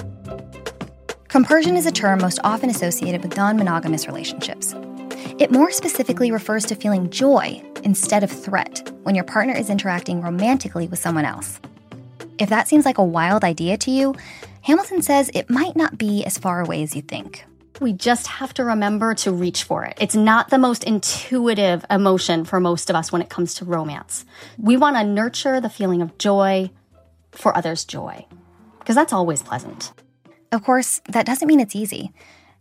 Compersion 1.28 1.76
is 1.76 1.86
a 1.86 1.92
term 1.92 2.20
most 2.20 2.40
often 2.42 2.70
associated 2.70 3.22
with 3.22 3.36
non 3.36 3.56
monogamous 3.56 4.08
relationships. 4.08 4.74
It 5.38 5.50
more 5.50 5.70
specifically 5.70 6.30
refers 6.30 6.64
to 6.66 6.74
feeling 6.74 7.10
joy 7.10 7.62
instead 7.82 8.22
of 8.22 8.30
threat 8.30 8.90
when 9.02 9.14
your 9.14 9.24
partner 9.24 9.54
is 9.54 9.70
interacting 9.70 10.20
romantically 10.20 10.88
with 10.88 10.98
someone 10.98 11.24
else. 11.24 11.60
If 12.38 12.48
that 12.48 12.68
seems 12.68 12.84
like 12.84 12.98
a 12.98 13.04
wild 13.04 13.44
idea 13.44 13.76
to 13.78 13.90
you, 13.90 14.14
Hamilton 14.62 15.02
says 15.02 15.30
it 15.34 15.50
might 15.50 15.76
not 15.76 15.98
be 15.98 16.24
as 16.24 16.38
far 16.38 16.60
away 16.60 16.82
as 16.82 16.94
you 16.94 17.02
think. 17.02 17.44
We 17.80 17.94
just 17.94 18.26
have 18.26 18.52
to 18.54 18.64
remember 18.64 19.14
to 19.14 19.32
reach 19.32 19.62
for 19.62 19.84
it. 19.84 19.96
It's 20.00 20.14
not 20.14 20.50
the 20.50 20.58
most 20.58 20.84
intuitive 20.84 21.84
emotion 21.88 22.44
for 22.44 22.60
most 22.60 22.90
of 22.90 22.96
us 22.96 23.10
when 23.10 23.22
it 23.22 23.30
comes 23.30 23.54
to 23.54 23.64
romance. 23.64 24.26
We 24.58 24.76
want 24.76 24.96
to 24.96 25.04
nurture 25.04 25.60
the 25.60 25.70
feeling 25.70 26.02
of 26.02 26.18
joy 26.18 26.70
for 27.32 27.56
others' 27.56 27.84
joy, 27.84 28.26
because 28.80 28.96
that's 28.96 29.14
always 29.14 29.42
pleasant. 29.42 29.92
Of 30.52 30.62
course, 30.62 31.00
that 31.08 31.24
doesn't 31.24 31.48
mean 31.48 31.60
it's 31.60 31.76
easy. 31.76 32.12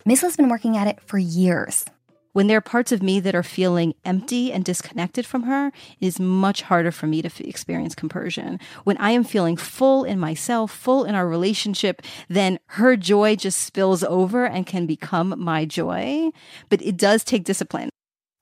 Misla's 0.06 0.38
been 0.38 0.48
working 0.48 0.78
at 0.78 0.88
it 0.88 1.02
for 1.02 1.18
years. 1.18 1.84
When 2.32 2.48
there 2.48 2.58
are 2.58 2.62
parts 2.62 2.92
of 2.92 3.02
me 3.02 3.20
that 3.22 3.34
are 3.34 3.44
feeling 3.44 3.96
empty 4.06 4.54
and 4.54 4.64
disconnected 4.64 5.26
from 5.26 5.44
her, 5.44 5.68
it 6.00 6.06
is 6.06 6.20
much 6.20 6.62
harder 6.62 6.92
for 6.92 7.08
me 7.08 7.24
to 7.24 7.28
f- 7.28 7.42
experience 7.42 7.96
compersion. 7.96 8.60
When 8.84 8.98
I 8.98 9.12
am 9.12 9.24
feeling 9.24 9.58
full 9.58 10.04
in 10.04 10.20
myself, 10.20 10.72
full 10.72 11.06
in 11.06 11.16
our 11.16 11.28
relationship, 11.28 12.04
then 12.28 12.60
her 12.68 12.96
joy 12.96 13.36
just 13.36 13.62
spills 13.62 14.04
over 14.04 14.46
and 14.46 14.68
can 14.68 14.86
become 14.86 15.34
my 15.38 15.66
joy. 15.66 16.30
But 16.70 16.84
it 16.84 16.98
does 16.98 17.24
take 17.24 17.46
discipline. 17.46 17.90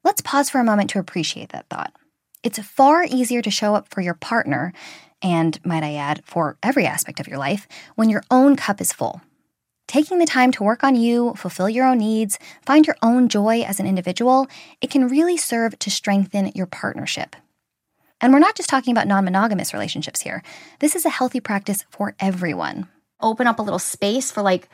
Let's 0.04 0.22
pause 0.22 0.50
for 0.50 0.60
a 0.60 0.66
moment 0.66 0.90
to 0.92 1.00
appreciate 1.00 1.50
that 1.50 1.70
thought. 1.70 1.94
It's 2.44 2.60
far 2.60 3.04
easier 3.04 3.42
to 3.42 3.52
show 3.52 3.74
up 3.74 3.90
for 3.90 4.02
your 4.02 4.14
partner, 4.14 4.74
and 5.22 5.60
might 5.66 5.84
I 5.84 5.96
add, 5.96 6.22
for 6.26 6.58
every 6.62 6.86
aspect 6.86 7.20
of 7.20 7.28
your 7.28 7.38
life, 7.38 7.68
when 7.96 8.10
your 8.10 8.24
own 8.30 8.56
cup 8.56 8.80
is 8.80 8.94
full. 8.94 9.22
Taking 9.88 10.20
the 10.20 10.26
time 10.26 10.52
to 10.52 10.64
work 10.64 10.84
on 10.84 10.96
you, 10.96 11.34
fulfill 11.36 11.70
your 11.70 11.88
own 11.88 12.00
needs, 12.00 12.38
find 12.66 12.86
your 12.86 12.98
own 13.02 13.30
joy 13.30 13.62
as 13.62 13.80
an 13.80 13.88
individual, 13.88 14.48
it 14.82 14.90
can 14.90 15.08
really 15.08 15.38
serve 15.38 15.80
to 15.80 15.90
strengthen 15.90 16.52
your 16.54 16.66
partnership. 16.66 17.38
And 18.20 18.34
we're 18.34 18.40
not 18.40 18.56
just 18.56 18.70
talking 18.70 18.92
about 18.92 19.08
non 19.08 19.24
monogamous 19.24 19.74
relationships 19.74 20.22
here. 20.22 20.44
This 20.80 20.96
is 20.96 21.06
a 21.06 21.10
healthy 21.10 21.40
practice 21.40 21.86
for 21.90 22.16
everyone. 22.20 22.90
Open 23.22 23.48
up 23.48 23.60
a 23.60 23.62
little 23.62 23.80
space 23.80 24.30
for, 24.30 24.42
like, 24.42 24.68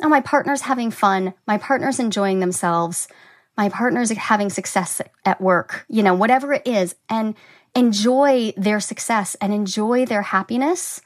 oh, 0.00 0.08
my 0.08 0.20
partner's 0.20 0.62
having 0.62 0.92
fun, 0.92 1.34
my 1.46 1.58
partner's 1.58 1.98
enjoying 1.98 2.38
themselves, 2.38 3.08
my 3.56 3.68
partner's 3.68 4.10
having 4.10 4.48
success 4.48 5.00
at 5.24 5.40
work, 5.40 5.84
you 5.88 6.04
know, 6.04 6.14
whatever 6.14 6.52
it 6.52 6.66
is, 6.66 6.94
and 7.08 7.34
enjoy 7.74 8.52
their 8.56 8.78
success 8.78 9.34
and 9.40 9.52
enjoy 9.52 10.06
their 10.06 10.22
happiness, 10.22 11.00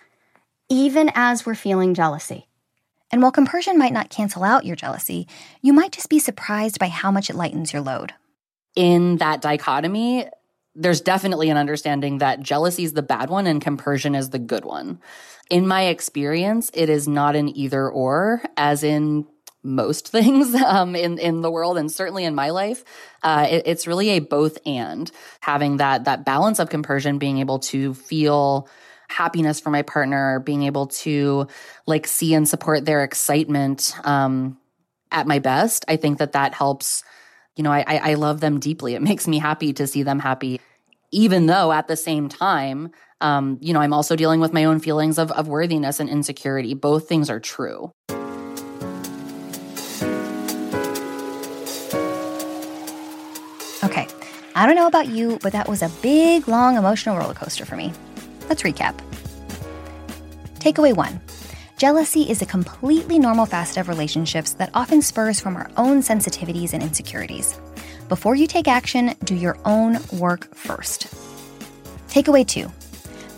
even 0.69 1.11
as 1.15 1.47
we're 1.47 1.55
feeling 1.55 1.95
jealousy. 1.95 2.49
And 3.13 3.23
while 3.23 3.31
compersion 3.31 3.79
might 3.79 3.93
not 3.93 4.11
cancel 4.11 4.43
out 4.43 4.65
your 4.65 4.77
jealousy, 4.77 5.27
you 5.63 5.73
might 5.73 5.93
just 5.93 6.09
be 6.09 6.19
surprised 6.19 6.79
by 6.79 6.89
how 6.89 7.11
much 7.11 7.31
it 7.31 7.37
lightens 7.37 7.73
your 7.73 7.83
load. 7.83 8.13
In 8.75 9.17
that 9.19 9.41
dichotomy, 9.41 10.27
there's 10.75 11.01
definitely 11.01 11.49
an 11.49 11.57
understanding 11.57 12.19
that 12.19 12.41
jealousy 12.41 12.85
is 12.85 12.93
the 12.93 13.03
bad 13.03 13.31
one 13.31 13.47
and 13.47 13.63
compersion 13.63 14.15
is 14.15 14.31
the 14.31 14.39
good 14.39 14.65
one. 14.65 15.01
In 15.49 15.67
my 15.67 15.87
experience, 15.87 16.71
it 16.75 16.89
is 16.89 17.09
not 17.09 17.37
an 17.37 17.57
either 17.57 17.89
or, 17.89 18.43
as 18.57 18.83
in 18.83 19.27
most 19.63 20.09
things 20.13 20.55
um, 20.55 20.95
in 20.95 21.19
in 21.19 21.41
the 21.41 21.51
world, 21.51 21.79
and 21.79 21.91
certainly 21.91 22.25
in 22.25 22.35
my 22.35 22.51
life, 22.51 22.85
uh, 23.23 23.47
it, 23.49 23.63
it's 23.67 23.87
really 23.87 24.11
a 24.11 24.19
both 24.21 24.59
and 24.67 25.11
having 25.41 25.79
that 25.79 26.05
that 26.05 26.25
balance 26.25 26.59
of 26.59 26.69
compersion, 26.69 27.19
being 27.19 27.39
able 27.39 27.59
to 27.61 27.95
feel 27.95 28.69
happiness 29.09 29.61
for 29.61 29.71
my 29.71 29.83
partner, 29.83 30.41
being 30.41 30.63
able 30.63 30.87
to 30.89 31.47
like 31.87 32.07
see 32.07 32.35
and 32.35 32.49
support 32.49 32.85
their 32.85 33.05
excitement 33.05 33.95
um, 34.05 34.59
at 35.11 35.27
my 35.27 35.39
best. 35.39 35.85
I 35.89 35.97
think 35.97 36.19
that 36.19 36.33
that 36.33 36.55
helps. 36.55 37.05
You 37.57 37.63
know, 37.63 37.73
I, 37.73 37.85
I 37.87 38.15
love 38.15 38.41
them 38.41 38.61
deeply. 38.61 38.95
It 38.95 39.03
makes 39.11 39.27
me 39.27 39.39
happy 39.39 39.73
to 39.73 39.87
see 39.87 40.03
them 40.03 40.19
happy, 40.19 40.61
even 41.11 41.47
though 41.47 41.73
at 41.73 41.89
the 41.89 41.97
same 41.97 42.29
time, 42.29 42.91
um, 43.21 43.59
you 43.63 43.73
know, 43.73 43.81
I'm 43.81 43.93
also 43.93 44.15
dealing 44.15 44.41
with 44.41 44.53
my 44.53 44.65
own 44.65 44.79
feelings 44.79 45.19
of, 45.19 45.33
of 45.33 45.49
worthiness 45.49 46.01
and 46.01 46.09
insecurity. 46.11 46.75
Both 46.75 47.09
things 47.09 47.31
are 47.31 47.41
true. 47.41 47.93
Okay, 53.85 54.09
I 54.55 54.67
don't 54.67 54.75
know 54.75 54.87
about 54.87 55.09
you, 55.09 55.39
but 55.43 55.53
that 55.53 55.69
was 55.69 55.81
a 55.81 55.89
big, 56.03 56.49
long 56.49 56.77
emotional 56.77 57.17
roller 57.17 57.35
coaster 57.35 57.65
for 57.65 57.77
me. 57.77 57.93
Let's 58.49 58.63
recap. 58.63 58.97
Takeaway 60.59 60.95
one 60.97 61.21
jealousy 61.79 62.23
is 62.23 62.41
a 62.43 62.47
completely 62.47 63.19
normal 63.19 63.47
facet 63.47 63.77
of 63.77 63.89
relationships 63.89 64.55
that 64.55 64.71
often 64.75 65.03
spurs 65.03 65.41
from 65.41 65.57
our 65.57 65.71
own 65.77 66.01
sensitivities 66.01 66.73
and 66.73 66.83
insecurities. 66.83 67.59
Before 68.09 68.35
you 68.35 68.47
take 68.47 68.67
action, 68.67 69.15
do 69.25 69.35
your 69.35 69.59
own 69.65 69.99
work 70.13 70.55
first. 70.55 71.09
Takeaway 72.09 72.47
two 72.47 72.71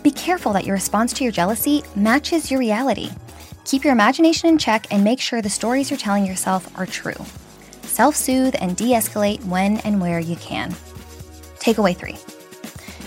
be 0.01 0.11
careful 0.11 0.53
that 0.53 0.65
your 0.65 0.75
response 0.75 1.11
to 1.13 1.23
your 1.23 1.33
jealousy 1.33 1.83
matches 1.95 2.49
your 2.49 2.59
reality. 2.59 3.09
Keep 3.65 3.83
your 3.83 3.93
imagination 3.93 4.49
in 4.49 4.57
check 4.57 4.87
and 4.91 5.03
make 5.03 5.19
sure 5.19 5.41
the 5.41 5.49
stories 5.49 5.91
you're 5.91 5.97
telling 5.99 6.25
yourself 6.25 6.67
are 6.79 6.85
true. 6.85 7.25
Self 7.83 8.15
soothe 8.15 8.55
and 8.61 8.77
de 8.77 8.93
escalate 8.93 9.43
when 9.45 9.77
and 9.79 9.99
where 9.99 10.19
you 10.19 10.37
can. 10.37 10.71
Takeaway 11.59 11.95
three 11.95 12.17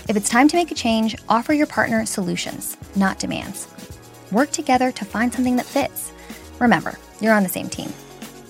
if 0.07 0.15
it's 0.15 0.29
time 0.29 0.47
to 0.49 0.57
make 0.57 0.71
a 0.71 0.75
change, 0.75 1.15
offer 1.29 1.53
your 1.53 1.67
partner 1.67 2.05
solutions, 2.05 2.77
not 2.95 3.19
demands. 3.19 3.67
Work 4.31 4.51
together 4.51 4.91
to 4.91 5.05
find 5.05 5.33
something 5.33 5.55
that 5.55 5.65
fits. 5.65 6.11
Remember, 6.59 6.97
you're 7.21 7.33
on 7.33 7.43
the 7.43 7.49
same 7.49 7.69
team. 7.69 7.89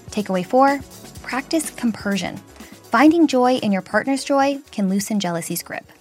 Takeaway 0.09 0.45
four 0.45 0.79
practice 1.21 1.69
compersion. 1.71 2.37
Finding 2.37 3.27
joy 3.27 3.55
in 3.55 3.71
your 3.71 3.81
partner's 3.81 4.23
joy 4.23 4.59
can 4.71 4.89
loosen 4.89 5.19
jealousy's 5.19 5.63
grip. 5.63 5.91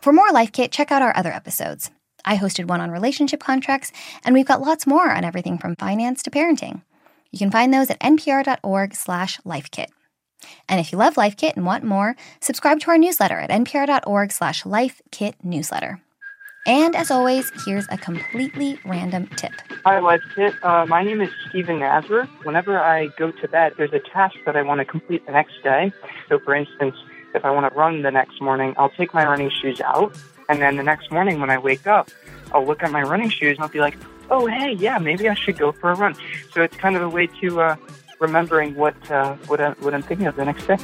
For 0.00 0.12
more 0.12 0.30
Life 0.32 0.52
Kit, 0.52 0.70
check 0.72 0.92
out 0.92 1.02
our 1.02 1.16
other 1.16 1.32
episodes. 1.32 1.90
I 2.24 2.36
hosted 2.36 2.66
one 2.66 2.80
on 2.80 2.90
relationship 2.90 3.40
contracts, 3.40 3.92
and 4.24 4.34
we've 4.34 4.46
got 4.46 4.60
lots 4.62 4.86
more 4.86 5.10
on 5.10 5.24
everything 5.24 5.58
from 5.58 5.76
finance 5.76 6.22
to 6.22 6.30
parenting. 6.30 6.82
You 7.30 7.38
can 7.38 7.50
find 7.50 7.72
those 7.72 7.90
at 7.90 8.00
npr.org/lifekit. 8.00 9.88
And 10.68 10.80
if 10.80 10.92
you 10.92 10.98
love 10.98 11.16
Life 11.16 11.36
Kit 11.36 11.56
and 11.56 11.66
want 11.66 11.84
more, 11.84 12.16
subscribe 12.40 12.80
to 12.80 12.90
our 12.90 12.98
newsletter 12.98 13.38
at 13.38 13.50
npr.org 13.50 14.32
slash 14.32 14.62
lifekitnewsletter. 14.64 16.00
And 16.66 16.96
as 16.96 17.10
always, 17.10 17.52
here's 17.66 17.86
a 17.90 17.98
completely 17.98 18.78
random 18.86 19.26
tip. 19.36 19.52
Hi, 19.84 19.98
Life 19.98 20.22
Kit. 20.34 20.54
Uh, 20.62 20.86
my 20.86 21.02
name 21.02 21.20
is 21.20 21.30
Stephen 21.48 21.80
Nazareth. 21.80 22.30
Whenever 22.42 22.78
I 22.78 23.08
go 23.18 23.30
to 23.30 23.48
bed, 23.48 23.74
there's 23.76 23.92
a 23.92 24.00
task 24.00 24.36
that 24.46 24.56
I 24.56 24.62
want 24.62 24.78
to 24.78 24.86
complete 24.86 25.26
the 25.26 25.32
next 25.32 25.62
day. 25.62 25.92
So, 26.30 26.38
for 26.38 26.54
instance, 26.54 26.96
if 27.34 27.44
I 27.44 27.50
want 27.50 27.70
to 27.70 27.78
run 27.78 28.00
the 28.00 28.10
next 28.10 28.40
morning, 28.40 28.74
I'll 28.78 28.88
take 28.88 29.12
my 29.12 29.24
running 29.24 29.50
shoes 29.50 29.80
out. 29.82 30.16
And 30.48 30.62
then 30.62 30.76
the 30.76 30.82
next 30.82 31.10
morning 31.10 31.38
when 31.38 31.50
I 31.50 31.58
wake 31.58 31.86
up, 31.86 32.10
I'll 32.52 32.64
look 32.64 32.82
at 32.82 32.90
my 32.90 33.02
running 33.02 33.28
shoes 33.28 33.56
and 33.56 33.60
I'll 33.60 33.68
be 33.68 33.80
like, 33.80 33.98
oh, 34.30 34.46
hey, 34.46 34.72
yeah, 34.72 34.98
maybe 34.98 35.28
I 35.28 35.34
should 35.34 35.58
go 35.58 35.72
for 35.72 35.90
a 35.90 35.94
run. 35.94 36.14
So 36.52 36.62
it's 36.62 36.76
kind 36.76 36.96
of 36.96 37.02
a 37.02 37.08
way 37.10 37.26
to 37.40 37.60
uh, 37.60 37.76
remembering 38.20 38.74
what 38.74 38.94
uh, 39.10 39.34
what, 39.46 39.60
I, 39.60 39.70
what 39.80 39.94
I'm 39.94 40.02
thinking 40.02 40.26
of 40.26 40.36
the 40.36 40.44
next 40.44 40.66
day. 40.66 40.78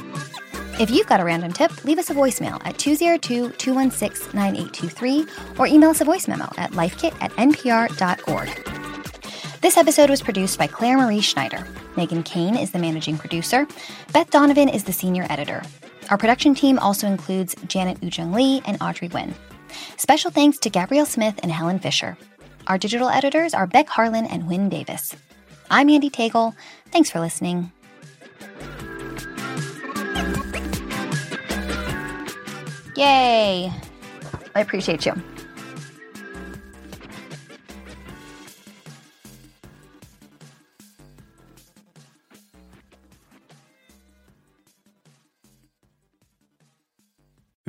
If 0.79 0.89
you've 0.89 1.07
got 1.07 1.19
a 1.19 1.23
random 1.23 1.51
tip, 1.51 1.83
leave 1.83 1.99
us 1.99 2.09
a 2.09 2.13
voicemail 2.13 2.59
at 2.65 2.77
202 2.77 3.51
216 3.51 4.31
9823 4.33 5.27
or 5.59 5.67
email 5.67 5.89
us 5.89 6.01
a 6.01 6.05
voice 6.05 6.27
memo 6.27 6.49
at 6.57 6.71
lifekit 6.71 7.15
at 7.21 7.31
npr.org. 7.33 8.49
This 9.61 9.77
episode 9.77 10.09
was 10.09 10.23
produced 10.23 10.57
by 10.57 10.65
Claire 10.65 10.97
Marie 10.97 11.21
Schneider. 11.21 11.67
Meghan 11.95 12.25
Keane 12.25 12.57
is 12.57 12.71
the 12.71 12.79
managing 12.79 13.17
producer. 13.17 13.67
Beth 14.11 14.31
Donovan 14.31 14.69
is 14.69 14.85
the 14.85 14.93
senior 14.93 15.27
editor. 15.29 15.61
Our 16.09 16.17
production 16.17 16.55
team 16.55 16.79
also 16.79 17.05
includes 17.05 17.55
Janet 17.67 18.01
Woojeong 18.01 18.33
Lee 18.33 18.63
and 18.65 18.81
Audrey 18.81 19.07
Nguyen. 19.07 19.33
Special 19.97 20.31
thanks 20.31 20.57
to 20.59 20.69
Gabrielle 20.69 21.05
Smith 21.05 21.39
and 21.43 21.51
Helen 21.51 21.77
Fisher. 21.77 22.17
Our 22.67 22.77
digital 22.77 23.09
editors 23.09 23.53
are 23.53 23.67
Beck 23.67 23.87
Harlan 23.87 24.25
and 24.25 24.47
Wynne 24.47 24.69
Davis. 24.69 25.15
I'm 25.71 25.89
Andy 25.89 26.09
Tagle. 26.09 26.53
Thanks 26.91 27.09
for 27.09 27.21
listening. 27.21 27.71
Yay! 32.97 33.71
I 34.53 34.59
appreciate 34.59 35.05
you. 35.05 35.13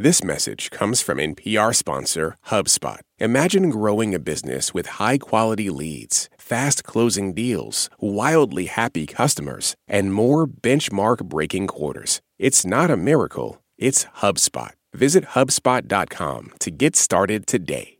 This 0.02 0.24
message 0.24 0.70
comes 0.72 1.00
from 1.00 1.18
NPR 1.18 1.72
sponsor 1.72 2.36
HubSpot. 2.48 2.98
Imagine 3.20 3.70
growing 3.70 4.16
a 4.16 4.18
business 4.18 4.74
with 4.74 4.98
high 4.98 5.18
quality 5.18 5.70
leads, 5.70 6.28
fast 6.52 6.84
closing 6.84 7.32
deals, 7.32 7.88
wildly 7.98 8.66
happy 8.66 9.06
customers, 9.06 9.74
and 9.88 10.12
more 10.12 10.46
benchmark 10.46 11.24
breaking 11.24 11.66
quarters. 11.66 12.20
It's 12.38 12.66
not 12.66 12.90
a 12.90 12.96
miracle, 13.10 13.62
it's 13.78 14.04
HubSpot. 14.20 14.72
Visit 14.92 15.24
HubSpot.com 15.34 16.50
to 16.60 16.70
get 16.70 16.94
started 16.94 17.46
today. 17.46 17.98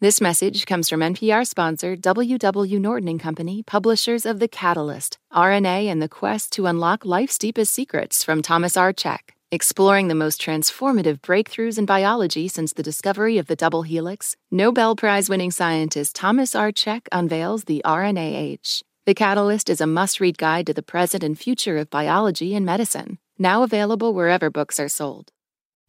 This 0.00 0.18
message 0.18 0.64
comes 0.64 0.88
from 0.88 1.00
NPR 1.00 1.46
sponsor 1.46 1.94
WW 1.94 2.80
Norton 2.80 3.08
and 3.08 3.20
Company, 3.20 3.62
publishers 3.62 4.24
of 4.24 4.38
The 4.38 4.48
Catalyst, 4.48 5.18
RNA 5.30 5.88
and 5.92 6.00
the 6.00 6.08
Quest 6.08 6.52
to 6.52 6.64
Unlock 6.64 7.04
Life's 7.04 7.36
Deepest 7.36 7.72
Secrets 7.72 8.24
from 8.24 8.40
Thomas 8.40 8.78
R. 8.78 8.94
Cech. 8.94 9.35
Exploring 9.52 10.08
the 10.08 10.14
most 10.16 10.40
transformative 10.42 11.20
breakthroughs 11.20 11.78
in 11.78 11.86
biology 11.86 12.48
since 12.48 12.72
the 12.72 12.82
discovery 12.82 13.38
of 13.38 13.46
the 13.46 13.54
double 13.54 13.82
helix, 13.82 14.34
Nobel 14.50 14.96
Prize 14.96 15.28
winning 15.28 15.52
scientist 15.52 16.16
Thomas 16.16 16.56
R. 16.56 16.72
Cech 16.72 17.06
unveils 17.12 17.62
the 17.62 17.80
RNA 17.84 18.34
age. 18.34 18.82
The 19.04 19.14
Catalyst 19.14 19.70
is 19.70 19.80
a 19.80 19.86
must 19.86 20.18
read 20.18 20.36
guide 20.36 20.66
to 20.66 20.74
the 20.74 20.82
present 20.82 21.22
and 21.22 21.38
future 21.38 21.78
of 21.78 21.90
biology 21.90 22.56
and 22.56 22.66
medicine, 22.66 23.18
now 23.38 23.62
available 23.62 24.12
wherever 24.12 24.50
books 24.50 24.80
are 24.80 24.88
sold. 24.88 25.30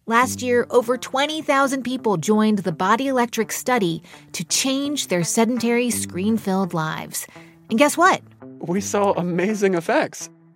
Last 0.05 0.43
year, 0.43 0.67
over 0.69 0.95
20,000 0.95 1.81
people 1.81 2.17
joined 2.17 2.59
the 2.59 2.71
Body 2.71 3.07
Electric 3.07 3.51
study 3.51 4.03
to 4.33 4.43
change 4.43 5.07
their 5.07 5.23
sedentary, 5.23 5.89
screen 5.89 6.37
filled 6.37 6.75
lives. 6.75 7.25
And 7.71 7.79
guess 7.79 7.97
what? 7.97 8.21
We 8.59 8.81
saw 8.81 9.13
amazing 9.13 9.73
effects. 9.73 10.29